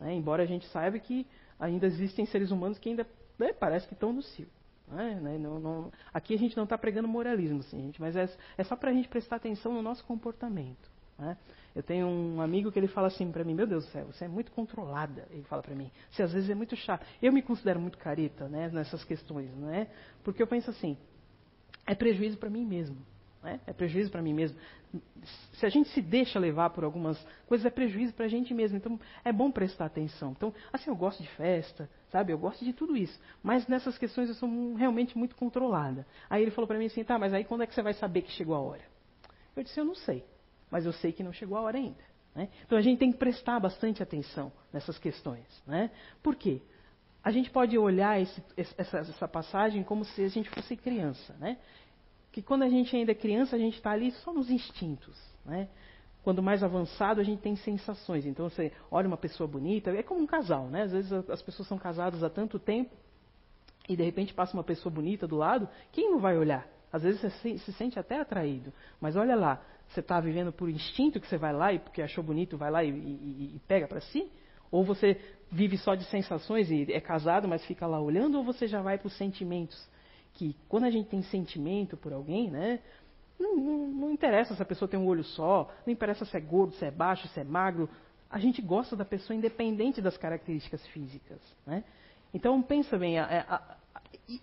[0.00, 0.14] Né?
[0.14, 1.24] Embora a gente saiba que
[1.58, 3.06] ainda existem seres humanos que ainda
[3.38, 4.48] né, parece que estão no cio.
[4.92, 5.38] É, né?
[5.38, 8.28] Não, não, aqui a gente não está pregando moralismo, assim, gente, mas é,
[8.58, 10.89] é só para a gente prestar atenção no nosso comportamento.
[11.20, 11.36] Né?
[11.76, 14.24] Eu tenho um amigo que ele fala assim para mim, meu Deus do céu, você
[14.24, 15.90] é muito controlada, ele fala para mim.
[16.10, 17.06] Você às vezes é muito chato.
[17.22, 19.86] Eu me considero muito careta né, nessas questões, né?
[20.24, 20.96] porque eu penso assim,
[21.86, 22.96] é prejuízo para mim mesmo.
[23.42, 23.60] Né?
[23.66, 24.58] É prejuízo para mim mesmo.
[25.52, 27.16] Se a gente se deixa levar por algumas
[27.46, 28.76] coisas, é prejuízo para a gente mesmo.
[28.76, 30.32] Então, é bom prestar atenção.
[30.32, 32.32] Então, assim, eu gosto de festa, sabe?
[32.32, 33.18] Eu gosto de tudo isso.
[33.42, 36.06] Mas nessas questões eu sou realmente muito controlada.
[36.28, 38.22] Aí ele falou para mim assim, tá, mas aí quando é que você vai saber
[38.22, 38.82] que chegou a hora?
[39.56, 40.24] Eu disse, eu não sei.
[40.70, 42.10] Mas eu sei que não chegou a hora ainda.
[42.34, 42.48] Né?
[42.64, 45.46] Então, a gente tem que prestar bastante atenção nessas questões.
[45.66, 45.90] Né?
[46.22, 46.62] Por quê?
[47.22, 51.58] A gente pode olhar esse, essa, essa, passagem como se a gente fosse criança, né?
[52.32, 55.18] que quando a gente ainda é criança, a gente está ali só nos instintos.
[55.44, 55.68] Né?
[56.22, 58.24] Quando mais avançado, a gente tem sensações.
[58.24, 60.66] Então, você olha uma pessoa bonita, é como um casal.
[60.68, 60.82] Né?
[60.82, 62.94] Às vezes as pessoas são casadas há tanto tempo
[63.88, 66.64] e de repente passa uma pessoa bonita do lado, quem não vai olhar?
[66.92, 68.72] Às vezes você se sente até atraído.
[69.00, 69.60] Mas olha lá,
[69.90, 72.82] você está vivendo por instinto que você vai lá e porque achou bonito vai lá
[72.84, 74.30] e, e, e pega para si?
[74.70, 75.20] Ou você
[75.50, 78.38] vive só de sensações e é casado, mas fica lá olhando?
[78.38, 79.88] Ou você já vai para os sentimentos?
[80.34, 82.80] que quando a gente tem sentimento por alguém, né?
[83.38, 86.40] Não, não, não, interessa se a pessoa tem um olho só, não interessa se é
[86.40, 87.88] gordo, se é baixo, se é magro.
[88.30, 91.40] A gente gosta da pessoa independente das características físicas.
[91.66, 91.82] Né?
[92.34, 93.16] Então pensa bem,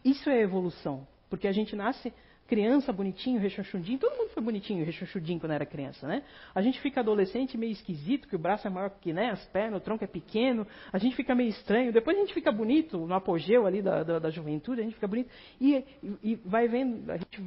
[0.03, 2.11] isso é evolução, porque a gente nasce
[2.47, 6.23] criança bonitinho, rechonchudinho, todo mundo foi bonitinho, rechonchudinho quando era criança, né?
[6.55, 9.81] A gente fica adolescente meio esquisito, que o braço é maior que né, as pernas,
[9.81, 13.13] o tronco é pequeno, a gente fica meio estranho, depois a gente fica bonito, no
[13.13, 15.29] apogeu ali da, da, da juventude, a gente fica bonito,
[15.59, 15.83] e,
[16.23, 17.43] e, vai vendo, a gente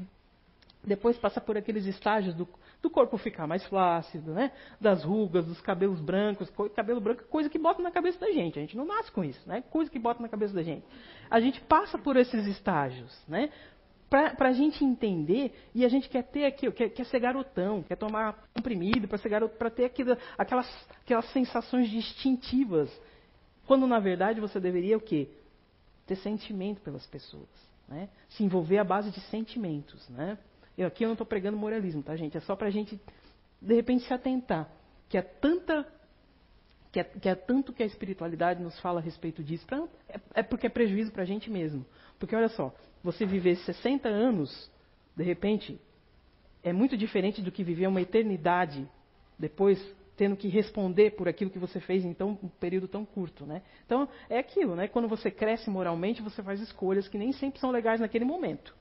[0.83, 2.49] Depois passa por aqueles estágios do,
[2.83, 4.51] do corpo ficar mais flácido, né?
[4.81, 6.51] Das rugas, dos cabelos brancos.
[6.75, 8.59] Cabelo branco é coisa que bota na cabeça da gente.
[8.59, 9.63] A gente não nasce com isso, né?
[9.71, 10.85] Coisa que bota na cabeça da gente.
[11.31, 13.51] A gente passa por esses estágios, né?
[14.11, 17.95] Para a gente entender, e a gente quer ter aquilo, quer, quer ser garotão, quer
[17.95, 20.69] tomar comprimido para ser garoto, para ter aquilo, aquelas,
[21.01, 22.91] aquelas sensações distintivas.
[23.69, 25.29] Quando na verdade você deveria o quê?
[26.09, 27.49] Ter sentimento pelas pessoas.
[27.87, 28.09] Né?
[28.31, 30.09] Se envolver à base de sentimentos.
[30.09, 30.37] Né?
[30.77, 32.37] Eu, aqui eu não estou pregando moralismo, tá, gente?
[32.37, 33.01] É só para a gente,
[33.63, 34.69] de repente, se atentar.
[35.09, 35.87] Que é tanta.
[36.93, 39.65] Que é, que é tanto que a espiritualidade nos fala a respeito disso.
[39.67, 41.87] Pra, é, é porque é prejuízo para a gente mesmo.
[42.19, 44.71] Porque olha só, você viver 60 anos,
[45.17, 45.81] de repente,
[46.63, 48.89] é muito diferente do que viver uma eternidade
[49.39, 49.81] depois
[50.21, 53.63] tendo que responder por aquilo que você fez em tão, um período tão curto, né?
[53.87, 54.87] Então é aquilo, né?
[54.87, 58.77] Quando você cresce moralmente, você faz escolhas que nem sempre são legais naquele momento,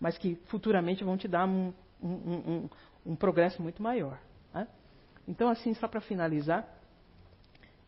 [0.00, 2.70] mas que futuramente vão te dar um, um, um,
[3.04, 4.18] um progresso muito maior.
[4.54, 4.66] Né?
[5.26, 6.66] Então assim, só para finalizar,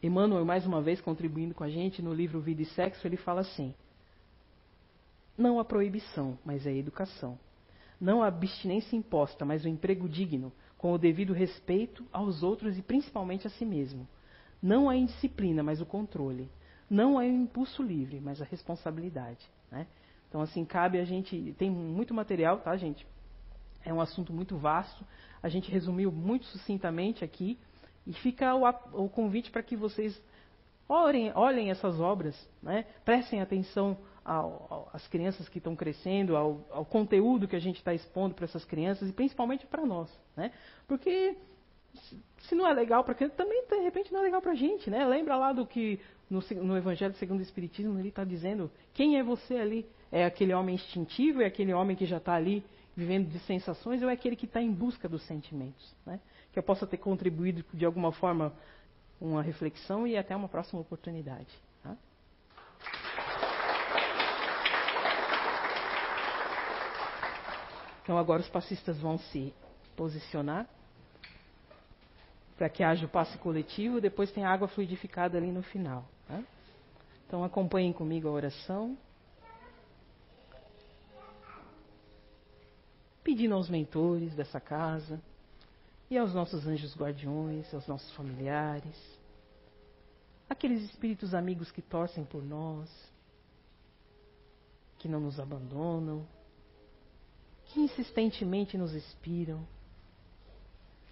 [0.02, 3.42] Emmanuel mais uma vez contribuindo com a gente no livro Vida e Sexo, ele fala
[3.42, 3.74] assim:
[5.40, 7.38] não a proibição, mas a educação.
[7.98, 12.82] Não a abstinência imposta, mas o emprego digno, com o devido respeito aos outros e
[12.82, 14.06] principalmente a si mesmo.
[14.62, 16.46] Não a indisciplina, mas o controle.
[16.90, 19.46] Não a impulso livre, mas a responsabilidade.
[19.70, 19.86] Né?
[20.28, 21.54] Então, assim, cabe a gente.
[21.56, 23.06] Tem muito material, tá, gente?
[23.82, 25.06] É um assunto muito vasto.
[25.42, 27.58] A gente resumiu muito sucintamente aqui.
[28.10, 30.20] E fica o, o convite para que vocês
[30.88, 32.84] olhem, olhem essas obras, né?
[33.04, 33.96] prestem atenção
[34.92, 38.64] às crianças que estão crescendo, ao, ao, conteúdo que a gente está expondo para essas
[38.64, 40.10] crianças e principalmente para nós.
[40.36, 40.50] Né?
[40.88, 41.36] Porque
[42.40, 44.90] se não é legal para criança, também de repente não é legal para a gente.
[44.90, 45.06] Né?
[45.06, 49.22] Lembra lá do que no, no Evangelho segundo o Espiritismo ele está dizendo: quem é
[49.22, 49.86] você ali?
[50.10, 51.42] É aquele homem instintivo?
[51.42, 52.64] É aquele homem que já está ali
[52.96, 54.02] vivendo de sensações?
[54.02, 55.94] Ou é aquele que está em busca dos sentimentos?
[56.04, 56.18] Né?
[56.52, 58.52] Que eu possa ter contribuído de alguma forma
[59.20, 61.48] uma reflexão e até uma próxima oportunidade.
[61.82, 61.96] Tá?
[68.02, 69.54] Então agora os passistas vão se
[69.94, 70.66] posicionar
[72.56, 76.04] para que haja o passe coletivo, depois tem água fluidificada ali no final.
[76.26, 76.42] Tá?
[77.26, 78.98] Então acompanhem comigo a oração.
[83.22, 85.20] Pedindo aos mentores dessa casa
[86.10, 88.96] e aos nossos anjos guardiões, aos nossos familiares,
[90.48, 92.90] aqueles espíritos amigos que torcem por nós,
[94.98, 96.26] que não nos abandonam,
[97.66, 99.64] que insistentemente nos inspiram,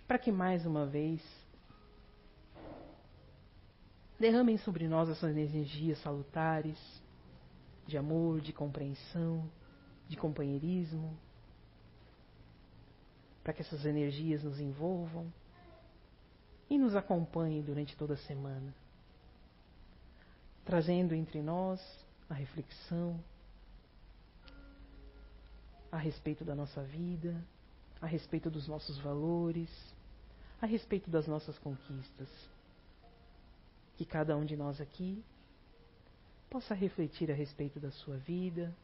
[0.08, 1.22] para que mais uma vez
[4.18, 6.76] derramem sobre nós essas energias salutares
[7.86, 9.48] de amor, de compreensão,
[10.08, 11.16] de companheirismo,
[13.48, 15.32] para que essas energias nos envolvam
[16.68, 18.74] e nos acompanhem durante toda a semana,
[20.66, 21.80] trazendo entre nós
[22.28, 23.18] a reflexão
[25.90, 27.42] a respeito da nossa vida,
[28.02, 29.70] a respeito dos nossos valores,
[30.60, 32.28] a respeito das nossas conquistas.
[33.96, 35.24] Que cada um de nós aqui
[36.50, 38.76] possa refletir a respeito da sua vida,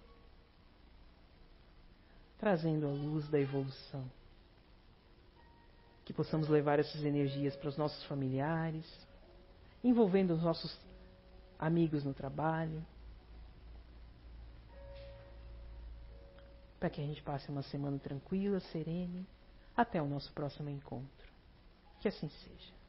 [2.39, 4.11] trazendo a luz da evolução.
[6.05, 8.86] Que possamos levar essas energias para os nossos familiares,
[9.82, 10.78] envolvendo os nossos
[11.59, 12.84] amigos no trabalho,
[16.78, 19.26] para que a gente passe uma semana tranquila, serene,
[19.74, 21.32] até o nosso próximo encontro.
[22.00, 22.84] Que assim seja.